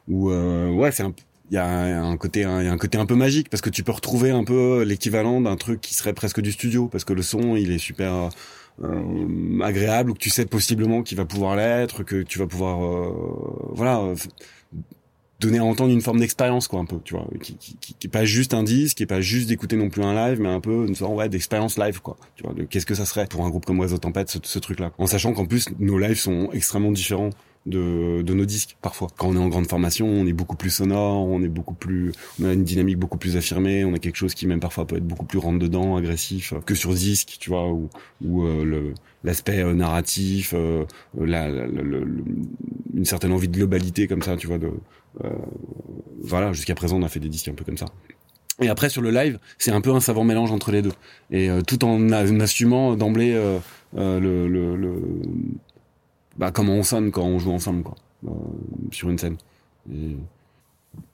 où 0.08 0.30
ouais, 0.30 0.90
c'est 0.90 1.02
un 1.02 1.12
il 1.52 1.56
y 1.56 1.58
a 1.58 2.02
un 2.02 2.16
côté 2.16 2.44
un, 2.44 2.62
y 2.62 2.66
a 2.66 2.72
un 2.72 2.78
côté 2.78 2.96
un 2.96 3.04
peu 3.04 3.14
magique 3.14 3.50
parce 3.50 3.60
que 3.60 3.68
tu 3.68 3.84
peux 3.84 3.92
retrouver 3.92 4.30
un 4.30 4.42
peu 4.42 4.84
l'équivalent 4.84 5.38
d'un 5.42 5.56
truc 5.56 5.82
qui 5.82 5.92
serait 5.92 6.14
presque 6.14 6.40
du 6.40 6.50
studio 6.50 6.88
parce 6.88 7.04
que 7.04 7.12
le 7.12 7.20
son 7.20 7.56
il 7.56 7.72
est 7.72 7.78
super 7.78 8.30
euh, 8.82 9.60
agréable 9.62 10.10
ou 10.10 10.14
que 10.14 10.18
tu 10.18 10.30
sais 10.30 10.46
possiblement 10.46 11.02
qu'il 11.02 11.18
va 11.18 11.26
pouvoir 11.26 11.54
l'être 11.54 12.04
que 12.04 12.22
tu 12.22 12.38
vas 12.38 12.46
pouvoir 12.46 12.82
euh, 12.82 13.68
voilà 13.74 14.00
donner 15.42 15.59
à 15.59 15.64
entendre 15.64 15.92
une 15.92 16.00
forme 16.00 16.20
d'expérience 16.20 16.68
quoi 16.68 16.81
un 16.81 16.85
peu 16.85 16.96
tu 17.05 17.14
vois 17.14 17.26
qui, 17.42 17.57
qui, 17.57 17.76
qui, 17.76 18.07
est 18.07 18.11
pas 18.11 18.24
juste 18.24 18.55
un 18.55 18.62
disque 18.62 18.98
qui 18.98 19.02
est 19.02 19.07
pas 19.07 19.20
juste 19.20 19.48
d'écouter 19.48 19.76
non 19.76 19.90
plus 19.90 20.02
un 20.02 20.14
live 20.14 20.40
mais 20.40 20.48
un 20.48 20.61
peu 20.61 20.87
une 20.87 20.94
sorte 20.94 21.12
ouais 21.14 21.28
d'expérience 21.28 21.78
live 21.78 22.00
quoi 22.00 22.16
tu 22.37 22.44
vois 22.44 22.55
qu'est-ce 22.70 22.87
que 22.87 22.94
ça 22.94 23.05
serait 23.05 23.26
pour 23.26 23.44
un 23.44 23.50
groupe 23.50 23.66
comme 23.66 23.78
Oiseau 23.81 23.98
Tempête 23.98 24.31
ce, 24.31 24.38
ce 24.42 24.59
truc 24.59 24.81
là 24.81 24.92
en 24.98 25.07
sachant 25.07 25.33
qu'en 25.33 25.46
plus 25.46 25.66
nos 25.78 25.98
lives 25.98 26.18
sont 26.18 26.48
extrêmement 26.52 26.92
différents 26.92 27.31
de, 27.66 28.22
de 28.22 28.35
nos 28.35 28.44
disques 28.44 28.76
parfois. 28.83 29.09
Quand 29.16 29.28
on 29.28 29.37
est 29.37 29.38
en 29.38 29.48
grande 29.48 29.68
formation, 29.68 30.07
on 30.07 30.26
est 30.26 30.33
beaucoup 30.33 30.57
plus 30.57 30.70
sonore, 30.70 31.24
on 31.26 31.42
est 31.42 31.48
beaucoup 31.48 31.74
plus, 31.74 32.12
on 32.40 32.46
a 32.46 32.52
une 32.52 32.64
dynamique 32.64 32.98
beaucoup 32.98 33.18
plus 33.18 33.37
affirmée, 33.37 33.85
on 33.85 33.94
a 33.94 33.98
quelque 33.98 34.16
chose 34.16 34.35
qui 34.35 34.46
même 34.46 34.61
parfois 34.61 34.87
peut 34.87 34.96
être 34.96 35.07
beaucoup 35.07 35.26
plus 35.26 35.38
rentre 35.38 35.59
dedans, 35.59 35.96
agressif 35.96 36.55
que 36.66 36.74
sur 36.74 36.92
disque, 36.92 37.37
tu 37.38 37.50
vois, 37.50 37.68
ou, 37.68 37.88
ou 38.24 38.44
euh, 38.44 38.64
le 38.64 38.94
l'aspect 39.24 39.62
euh, 39.62 39.74
narratif, 39.74 40.52
euh, 40.55 40.85
la, 41.18 41.48
la, 41.48 41.66
une 42.94 43.05
certaine 43.05 43.33
envie 43.33 43.48
de 43.48 43.57
globalité 43.57 44.07
comme 44.07 44.22
ça, 44.22 44.37
tu 44.37 44.46
vois, 44.46 44.59
de, 44.59 44.66
euh, 44.66 44.81
voilà, 46.22 46.53
jusqu'à 46.53 46.75
présent, 46.75 46.96
on 46.98 47.03
a 47.03 47.09
fait 47.09 47.20
des 47.20 47.29
disques 47.29 47.48
un 47.48 47.55
peu 47.55 47.64
comme 47.64 47.77
ça. 47.77 47.87
Et 48.61 48.68
après 48.68 48.88
sur 48.88 49.03
le 49.03 49.11
live, 49.11 49.38
c'est 49.59 49.72
un 49.72 49.81
peu 49.81 49.90
un 49.92 50.01
savant 50.01 50.25
mélange 50.25 50.53
entre 50.53 50.70
les 50.72 50.83
deux. 50.83 50.92
Et 51.31 51.48
euh, 51.51 51.62
tout 51.62 51.85
en, 51.85 52.11
assumant 52.11 52.96
d'emblée 52.96 53.33
euh, 53.35 53.59
euh, 53.96 54.20
le, 54.20 54.46
le, 54.48 54.77
le, 54.77 54.94
bah, 56.37 56.51
comment 56.53 56.75
on 56.75 56.83
sonne 56.83 57.11
quand 57.11 57.25
on 57.25 57.38
joue 57.38 57.53
ensemble 57.53 57.83
quoi, 57.83 57.96
sur 58.90 59.09
une 59.09 59.18
scène. 59.18 59.37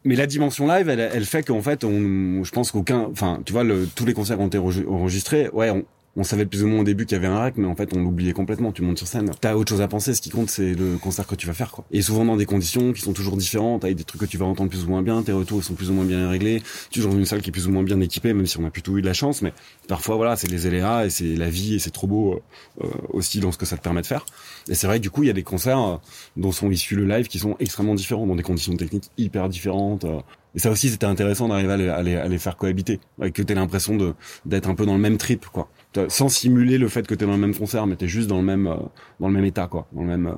Mais 0.05 0.17
la 0.17 0.27
dimension 0.27 0.67
live, 0.67 0.89
elle, 0.89 1.01
elle 1.01 1.25
fait 1.25 1.45
qu'en 1.45 1.63
fait, 1.63 1.85
on, 1.85 2.43
je 2.43 2.51
pense 2.51 2.73
qu'aucun, 2.73 3.09
enfin, 3.13 3.41
tu 3.45 3.53
vois, 3.53 3.63
le, 3.63 3.87
tous 3.87 4.05
les 4.05 4.15
concerts 4.15 4.41
ont 4.41 4.49
été 4.49 4.59
enregistrés. 4.59 5.49
Ouais, 5.51 5.71
on, 5.71 5.85
on 6.19 6.25
savait 6.25 6.47
plus 6.47 6.65
ou 6.65 6.67
moins 6.67 6.81
au 6.81 6.85
début 6.85 7.07
qu'il 7.07 7.17
y 7.17 7.19
avait 7.19 7.33
un 7.33 7.41
rec, 7.41 7.55
mais 7.57 7.69
en 7.69 7.77
fait, 7.77 7.97
on 7.97 8.03
l'oubliait 8.03 8.33
complètement. 8.33 8.73
Tu 8.73 8.83
montes 8.83 8.99
sur 8.99 9.07
scène, 9.07 9.31
t'as 9.41 9.55
autre 9.55 9.71
chose 9.71 9.81
à 9.81 9.87
penser. 9.87 10.15
Ce 10.15 10.21
qui 10.21 10.31
compte, 10.31 10.51
c'est 10.51 10.75
le 10.75 10.97
concert 10.97 11.29
que 11.29 11.37
tu 11.37 11.47
vas 11.47 11.53
faire, 11.53 11.71
quoi. 11.71 11.85
Et 11.93 12.03
souvent 12.03 12.25
dans 12.25 12.37
des 12.37 12.45
conditions 12.45 12.93
qui 12.93 13.03
sont 13.03 13.13
toujours 13.13 13.37
différentes, 13.37 13.85
avec 13.85 13.97
des 13.97 14.03
trucs 14.03 14.23
que 14.23 14.27
tu 14.27 14.37
vas 14.37 14.45
entendre 14.45 14.69
plus 14.69 14.85
ou 14.85 14.89
moins 14.89 15.03
bien, 15.03 15.23
tes 15.23 15.31
retours 15.31 15.63
sont 15.63 15.75
plus 15.75 15.91
ou 15.91 15.93
moins 15.93 16.05
bien 16.05 16.29
réglés. 16.29 16.61
Tu 16.91 17.01
joues 17.01 17.09
dans 17.09 17.17
une 17.17 17.25
salle 17.25 17.41
qui 17.41 17.51
est 17.51 17.53
plus 17.53 17.69
ou 17.69 17.71
moins 17.71 17.85
bien 17.85 18.01
équipée, 18.01 18.33
même 18.33 18.47
si 18.47 18.59
on 18.59 18.67
a 18.67 18.71
plutôt 18.71 18.99
eu 18.99 19.01
de 19.01 19.07
la 19.07 19.15
chance. 19.15 19.43
Mais 19.43 19.53
parfois, 19.87 20.17
voilà, 20.17 20.35
c'est 20.35 20.51
les 20.51 20.67
éléas 20.67 21.07
et 21.07 21.11
c'est 21.11 21.37
la 21.37 21.51
vie 21.51 21.77
et 21.77 21.79
c'est 21.79 21.93
trop 21.93 22.09
beau 22.09 22.43
euh, 22.83 22.89
aussi 23.11 23.39
dans 23.39 23.53
ce 23.53 23.59
que 23.59 23.67
ça 23.67 23.77
te 23.77 23.83
permet 23.83 24.03
de 24.03 24.07
faire. 24.07 24.27
Et 24.69 24.75
c'est 24.75 24.89
vrai 24.89 24.99
que 24.99 25.03
du 25.05 25.11
coup, 25.11 25.23
il 25.23 25.29
y 25.29 25.31
a 25.31 25.35
des 25.35 25.45
concerts 25.45 25.79
euh, 25.79 25.97
dont 26.37 26.51
sont 26.51 26.69
issus 26.69 26.97
le 26.97 27.07
live 27.07 27.29
qui 27.29 27.39
sont 27.39 27.55
extrêmement 27.61 27.95
différents, 27.95 28.27
dans 28.27 28.35
des 28.35 28.43
conditions 28.43 28.75
techniques 28.75 29.11
hyper 29.19 29.49
différentes. 29.49 30.05
Euh, 30.05 30.19
et 30.55 30.59
ça 30.59 30.71
aussi, 30.71 30.89
c'était 30.89 31.07
intéressant 31.07 31.47
d'arriver 31.47 31.73
à 31.73 32.03
les, 32.03 32.17
à, 32.17 32.27
les, 32.27 32.39
faire 32.39 32.57
cohabiter, 32.57 32.99
avec 33.21 33.35
que 33.35 33.43
t'aies 33.43 33.55
l'impression 33.55 33.97
de 33.97 34.15
d'être 34.47 34.69
un 34.69 34.75
peu 34.75 34.87
dans 34.87 34.95
le 34.95 35.01
même 35.01 35.19
trip, 35.19 35.47
quoi. 35.47 35.69
Sans 36.09 36.29
simuler 36.29 36.79
le 36.79 36.89
fait 36.89 37.07
que 37.07 37.15
t'es 37.15 37.25
dans 37.25 37.33
le 37.33 37.39
même 37.39 37.55
concert, 37.55 37.87
mais 37.87 37.97
t'es 37.97 38.09
juste 38.09 38.29
dans 38.29 38.37
le 38.37 38.45
même 38.45 38.67
euh, 38.67 38.77
dans 39.21 39.29
le 39.29 39.35
même 39.35 39.45
état, 39.45 39.67
quoi, 39.67 39.89
dans 39.93 40.03
le 40.03 40.07
même. 40.07 40.27
Euh, 40.27 40.33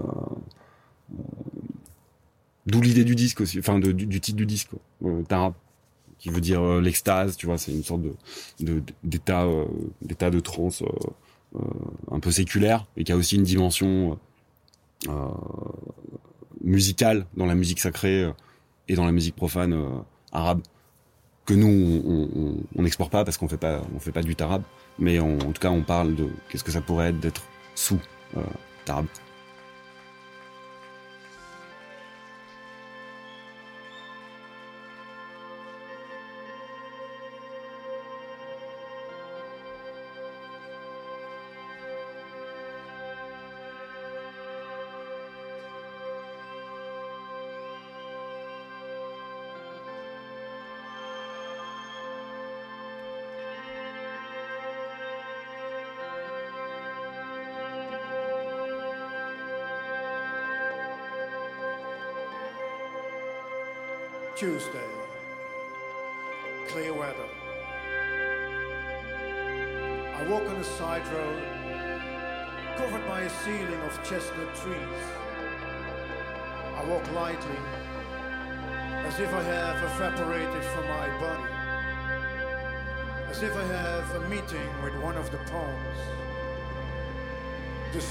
euh, 1.13 1.23
d'où 2.67 2.81
l'idée 2.81 3.05
du 3.05 3.15
disque 3.15 3.41
aussi, 3.41 3.61
du, 3.61 4.21
titre 4.21 4.37
du 4.37 4.47
disque, 4.47 4.71
quoi. 5.01 5.55
Qui 6.19 6.29
veut 6.29 6.43
dire 6.43 6.63
l'extase, 6.81 7.37
tu 7.37 7.47
vois, 7.47 7.57
c'est 7.57 7.73
une 7.73 7.83
sorte 7.83 8.03
d'état 9.03 9.49
d'état 10.03 10.31
de 10.31 10.39
trance 10.39 10.85
un 12.11 12.21
peu 12.21 12.31
séculaire 12.31 12.87
et 12.99 13.05
qui 13.05 13.13
a 13.13 13.17
aussi 13.17 13.37
une 13.37 13.43
dimension 13.43 14.19
musicale 16.63 17.27
dans 17.39 17.47
la 17.47 17.55
musique 17.55 17.81
sacrée 17.81 18.31
et 18.87 18.95
dans 18.97 19.07
la 19.07 19.13
musique 19.13 19.35
profane 19.35 20.05
arabe 20.31 20.61
que 21.51 21.55
nous 21.57 22.63
on 22.77 22.83
n'exporte 22.83 23.11
pas 23.11 23.25
parce 23.25 23.37
qu'on 23.37 23.49
fait 23.49 23.57
pas 23.57 23.81
on 23.93 23.99
fait 23.99 24.13
pas 24.13 24.23
du 24.23 24.37
tarab 24.37 24.63
mais 25.01 25.19
en 25.19 25.37
tout 25.37 25.61
cas 25.61 25.71
on 25.71 25.83
parle 25.83 26.15
de 26.15 26.29
qu'est-ce 26.49 26.63
que 26.63 26.71
ça 26.71 26.81
pourrait 26.81 27.09
être 27.09 27.19
d'être 27.19 27.43
sous 27.75 27.99
euh, 28.37 28.43
tarab 28.85 29.07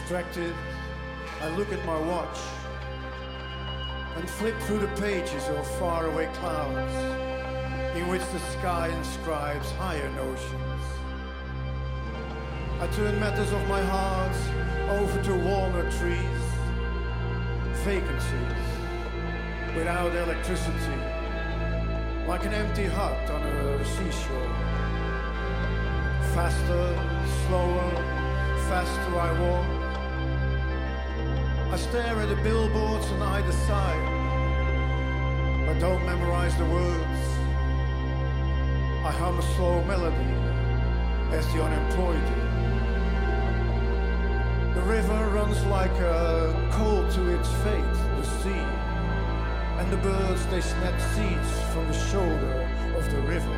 Distracted, 0.09 0.55
I 1.39 1.49
look 1.55 1.71
at 1.71 1.85
my 1.85 1.99
watch 1.99 2.39
and 4.15 4.27
flip 4.27 4.59
through 4.61 4.79
the 4.79 4.87
pages 4.99 5.47
of 5.49 5.67
faraway 5.77 6.25
clouds 6.33 6.95
in 7.95 8.07
which 8.07 8.23
the 8.33 8.39
sky 8.57 8.87
inscribes 8.87 9.69
higher 9.73 10.09
notions. 10.15 10.81
I 12.81 12.87
turn 12.87 13.19
matters 13.19 13.51
of 13.51 13.67
my 13.67 13.83
heart 13.83 14.35
over 14.99 15.23
to 15.25 15.35
walnut 15.45 15.91
trees, 15.99 16.43
vacancies 17.85 18.65
without 19.75 20.15
electricity, 20.15 20.99
like 22.27 22.45
an 22.45 22.53
empty 22.55 22.85
hut 22.85 23.29
on 23.29 23.43
a 23.43 23.85
seashore. 23.85 24.55
Faster, 26.33 26.95
slower, 27.45 27.91
faster 28.67 29.19
I 29.19 29.39
walk 29.39 29.78
I 31.71 31.77
stare 31.77 32.19
at 32.19 32.29
the 32.29 32.35
billboards 32.37 33.05
on 33.11 33.21
either 33.21 33.51
side, 33.51 34.05
but 35.67 35.79
don't 35.79 36.03
memorize 36.03 36.57
the 36.57 36.65
words. 36.65 37.21
I 39.05 39.11
hum 39.11 39.37
a 39.37 39.41
slow 39.55 39.83
melody 39.83 40.33
as 41.31 41.45
the 41.53 41.61
unemployed 41.61 42.25
do. 42.25 42.41
The 44.73 44.85
river 44.87 45.29
runs 45.29 45.63
like 45.65 45.91
a 45.91 46.69
coal 46.71 47.07
to 47.11 47.29
its 47.35 47.49
fate, 47.63 47.97
the 48.17 48.23
sea, 48.23 48.65
and 49.77 49.91
the 49.91 49.97
birds 49.97 50.47
they 50.47 50.61
snatch 50.61 51.01
seeds 51.13 51.51
from 51.71 51.85
the 51.87 51.99
shoulder 52.09 52.67
of 52.97 53.11
the 53.11 53.21
river. 53.21 53.57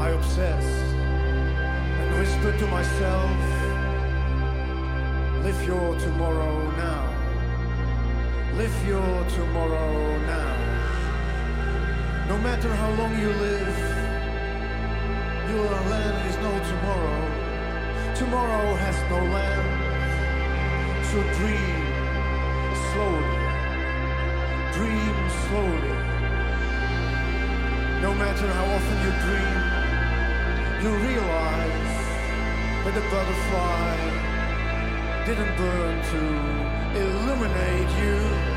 I 0.00 0.08
obsess 0.08 0.64
and 2.00 2.18
whisper 2.18 2.58
to 2.58 2.66
myself 2.68 3.63
Live 5.44 5.66
your 5.66 5.94
tomorrow 5.98 6.70
now. 6.70 7.04
Live 8.56 8.86
your 8.88 9.28
tomorrow 9.28 10.18
now. 10.20 10.56
No 12.30 12.38
matter 12.38 12.74
how 12.74 12.90
long 12.92 13.12
you 13.20 13.28
live, 13.28 13.78
your 15.50 15.68
land 15.92 16.28
is 16.30 16.36
no 16.38 16.52
tomorrow. 16.72 17.20
Tomorrow 18.14 18.74
has 18.84 18.96
no 19.10 19.20
land. 19.36 19.68
So 21.10 21.18
dream 21.36 21.84
slowly. 22.88 23.36
Dream 24.78 25.16
slowly. 25.44 25.96
No 28.00 28.14
matter 28.14 28.48
how 28.48 28.66
often 28.76 28.96
you 29.04 29.12
dream, 29.26 29.60
you 30.84 30.90
realize 31.06 31.96
that 32.84 32.94
the 32.94 33.04
butterfly 33.10 34.23
didn't 35.26 35.56
burn 35.56 36.02
to 36.02 37.00
illuminate 37.00 37.88
you. 37.98 38.53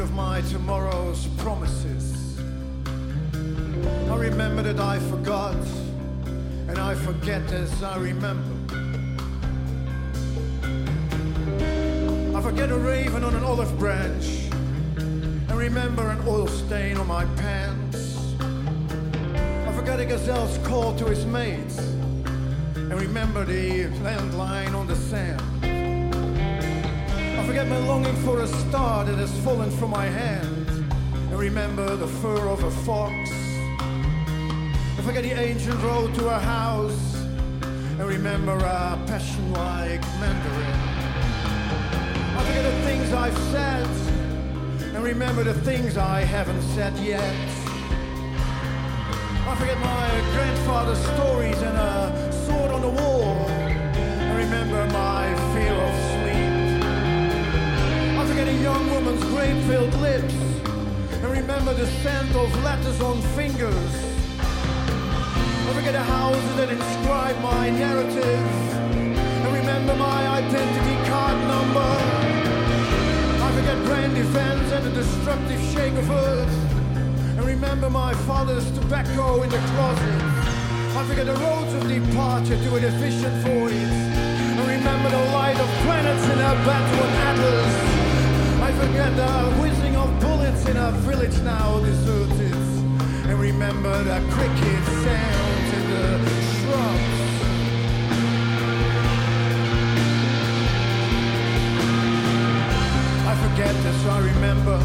Of 0.00 0.12
my 0.14 0.40
tomorrow's 0.42 1.26
promises. 1.36 2.38
I 4.08 4.16
remember 4.16 4.62
that 4.62 4.80
I 4.80 4.98
forgot, 4.98 5.56
and 6.68 6.78
I 6.78 6.94
forget 6.94 7.42
as 7.52 7.82
I 7.82 7.98
remember. 7.98 8.56
I 12.34 12.40
forget 12.40 12.70
a 12.70 12.78
raven 12.78 13.22
on 13.24 13.34
an 13.34 13.44
olive 13.44 13.78
branch, 13.78 14.48
and 14.96 15.52
remember 15.52 16.08
an 16.08 16.26
oil 16.26 16.46
stain 16.46 16.96
on 16.96 17.06
my 17.06 17.26
pants. 17.36 18.16
I 18.40 19.72
forget 19.76 20.00
a 20.00 20.06
gazelle's 20.06 20.56
call 20.66 20.96
to 20.96 21.04
his 21.04 21.26
mates, 21.26 21.78
and 21.78 22.94
remember 22.94 23.44
the 23.44 23.84
landline 24.00 24.74
on 24.74 24.86
the 24.86 24.96
sand. 24.96 25.59
I 27.40 27.46
forget 27.46 27.66
my 27.68 27.78
longing 27.78 28.14
for 28.16 28.42
a 28.42 28.46
star 28.46 29.02
that 29.06 29.16
has 29.16 29.34
fallen 29.40 29.70
from 29.70 29.92
my 29.92 30.04
hand, 30.04 30.68
and 30.68 31.38
remember 31.38 31.96
the 31.96 32.06
fur 32.06 32.46
of 32.46 32.62
a 32.62 32.70
fox. 32.70 33.14
I 34.98 35.02
forget 35.02 35.22
the 35.22 35.32
ancient 35.40 35.82
road 35.82 36.14
to 36.16 36.28
a 36.28 36.38
house, 36.38 37.14
and 37.62 38.04
remember 38.04 38.58
a 38.58 39.02
passion 39.06 39.52
like 39.54 40.02
mandarin. 40.20 40.80
I 42.36 42.44
forget 42.44 42.62
the 42.62 42.82
things 42.82 43.10
I've 43.14 43.38
said, 43.54 43.88
and 44.94 45.02
remember 45.02 45.42
the 45.42 45.54
things 45.54 45.96
I 45.96 46.20
haven't 46.20 46.60
said 46.74 46.94
yet. 46.98 47.34
I 49.48 49.56
forget 49.58 49.78
my 49.80 50.10
grandfather's 50.34 51.02
stories 51.14 51.62
and 51.62 51.78
a 51.78 52.29
woman's 59.10 59.30
grape-filled 59.32 59.94
lips, 60.00 60.34
and 61.12 61.32
remember 61.32 61.74
the 61.74 61.86
scent 62.02 62.34
of 62.36 62.64
letters 62.64 63.00
on 63.00 63.20
fingers. 63.34 63.74
I 64.38 65.72
forget 65.74 65.92
the 65.94 66.02
houses 66.02 66.56
that 66.56 66.70
inscribe 66.70 67.36
my 67.40 67.70
narrative, 67.70 68.46
and 68.84 69.52
remember 69.52 69.96
my 69.96 70.28
identity 70.28 70.96
card 71.08 71.38
number. 71.48 71.90
I 73.42 73.52
forget 73.56 73.76
grand 73.84 74.16
events 74.16 74.72
and 74.72 74.86
the 74.86 74.90
destructive 74.90 75.60
shake 75.72 75.94
of 75.94 76.10
earth. 76.10 76.56
And 77.36 77.44
remember 77.44 77.90
my 77.90 78.14
father's 78.28 78.70
tobacco 78.72 79.42
in 79.42 79.50
the 79.50 79.58
closet. 79.58 80.22
I 80.98 81.04
forget 81.08 81.26
the 81.26 81.34
roads 81.34 81.72
of 81.74 81.88
departure 81.88 82.56
to 82.56 82.76
an 82.76 82.84
efficient 82.84 83.34
void. 83.44 83.72
And 83.72 84.60
remember 84.60 85.10
the 85.10 85.24
light 85.32 85.58
of 85.58 85.68
planets 85.84 86.24
in 86.24 86.38
a 86.38 86.52
battle 86.66 87.02
on 87.04 87.12
Atlas. 87.28 87.69
Forget 89.10 89.26
the 89.26 89.60
whizzing 89.60 89.96
of 89.96 90.20
bullets 90.20 90.66
in 90.66 90.76
a 90.76 90.92
village 90.92 91.36
now 91.40 91.80
deserted. 91.80 92.54
And 93.26 93.40
remember 93.40 94.04
the 94.04 94.20
cricket 94.30 94.84
sounds 94.84 95.72
in 95.78 95.90
the 95.90 96.18
shrubs. 96.52 97.18
I 103.26 103.34
forget 103.48 103.74
as 103.74 104.06
I 104.06 104.18
remember, 104.20 104.78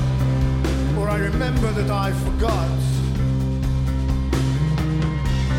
or 1.00 1.10
I 1.10 1.18
remember 1.18 1.72
that 1.74 1.92
I 1.92 2.12
forgot. 2.12 2.80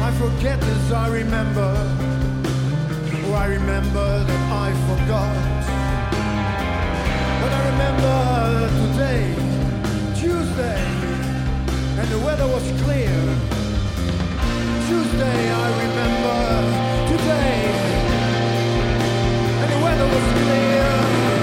I 0.02 0.10
forget 0.18 0.62
as 0.62 0.92
I 0.92 1.08
remember, 1.08 1.70
or 3.28 3.36
I 3.36 3.46
remember 3.46 4.24
that 4.24 4.52
I 4.52 4.72
forgot. 4.88 5.75
I 7.56 7.58
remember 7.70 8.18
today, 8.82 9.22
Tuesday, 10.20 10.82
and 12.00 12.08
the 12.14 12.18
weather 12.18 12.46
was 12.46 12.66
clear. 12.82 13.16
Tuesday, 14.88 15.40
I 15.64 15.68
remember 15.84 16.38
today, 17.12 17.56
and 19.62 19.68
the 19.72 19.78
weather 19.84 20.06
was 20.14 20.26
clear. 20.42 21.35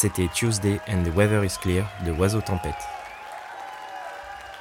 C'était 0.00 0.28
Tuesday 0.32 0.78
and 0.86 1.02
the 1.02 1.12
Weather 1.16 1.44
is 1.44 1.56
Clear 1.60 1.84
de 2.06 2.12
Oiseau 2.12 2.40
Tempête. 2.40 2.72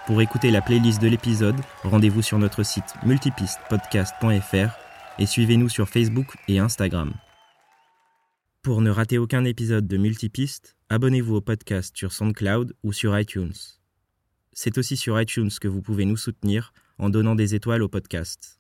Pour 0.08 0.20
écouter 0.20 0.50
la 0.50 0.64
playlist 0.64 1.00
de 1.00 1.08
l'épisode, 1.08 1.62
rendez-vous 1.84 2.24
sur 2.24 2.40
notre 2.40 2.64
site 2.64 2.96
multipistepodcast.fr 3.06 4.72
et 5.20 5.26
suivez-nous 5.28 5.70
sur 5.70 5.90
Facebook 5.90 6.36
et 6.48 6.58
Instagram. 6.58 7.14
Pour 8.64 8.82
ne 8.82 8.90
rater 8.90 9.20
aucun 9.20 9.46
épisode 9.46 9.86
de 9.86 9.98
Multipiste, 9.98 10.76
abonnez-vous 10.90 11.36
au 11.36 11.42
podcast 11.42 11.96
sur 11.96 12.14
SoundCloud 12.14 12.76
ou 12.82 12.92
sur 12.92 13.16
iTunes. 13.20 13.54
C'est 14.54 14.80
aussi 14.80 14.98
sur 14.98 15.22
iTunes 15.22 15.52
que 15.62 15.68
vous 15.68 15.84
pouvez 15.84 16.06
nous 16.06 16.18
soutenir 16.18 16.74
en 16.98 17.12
donnant 17.12 17.36
des 17.36 17.54
étoiles 17.54 17.84
au 17.84 17.90
podcast. 17.90 18.57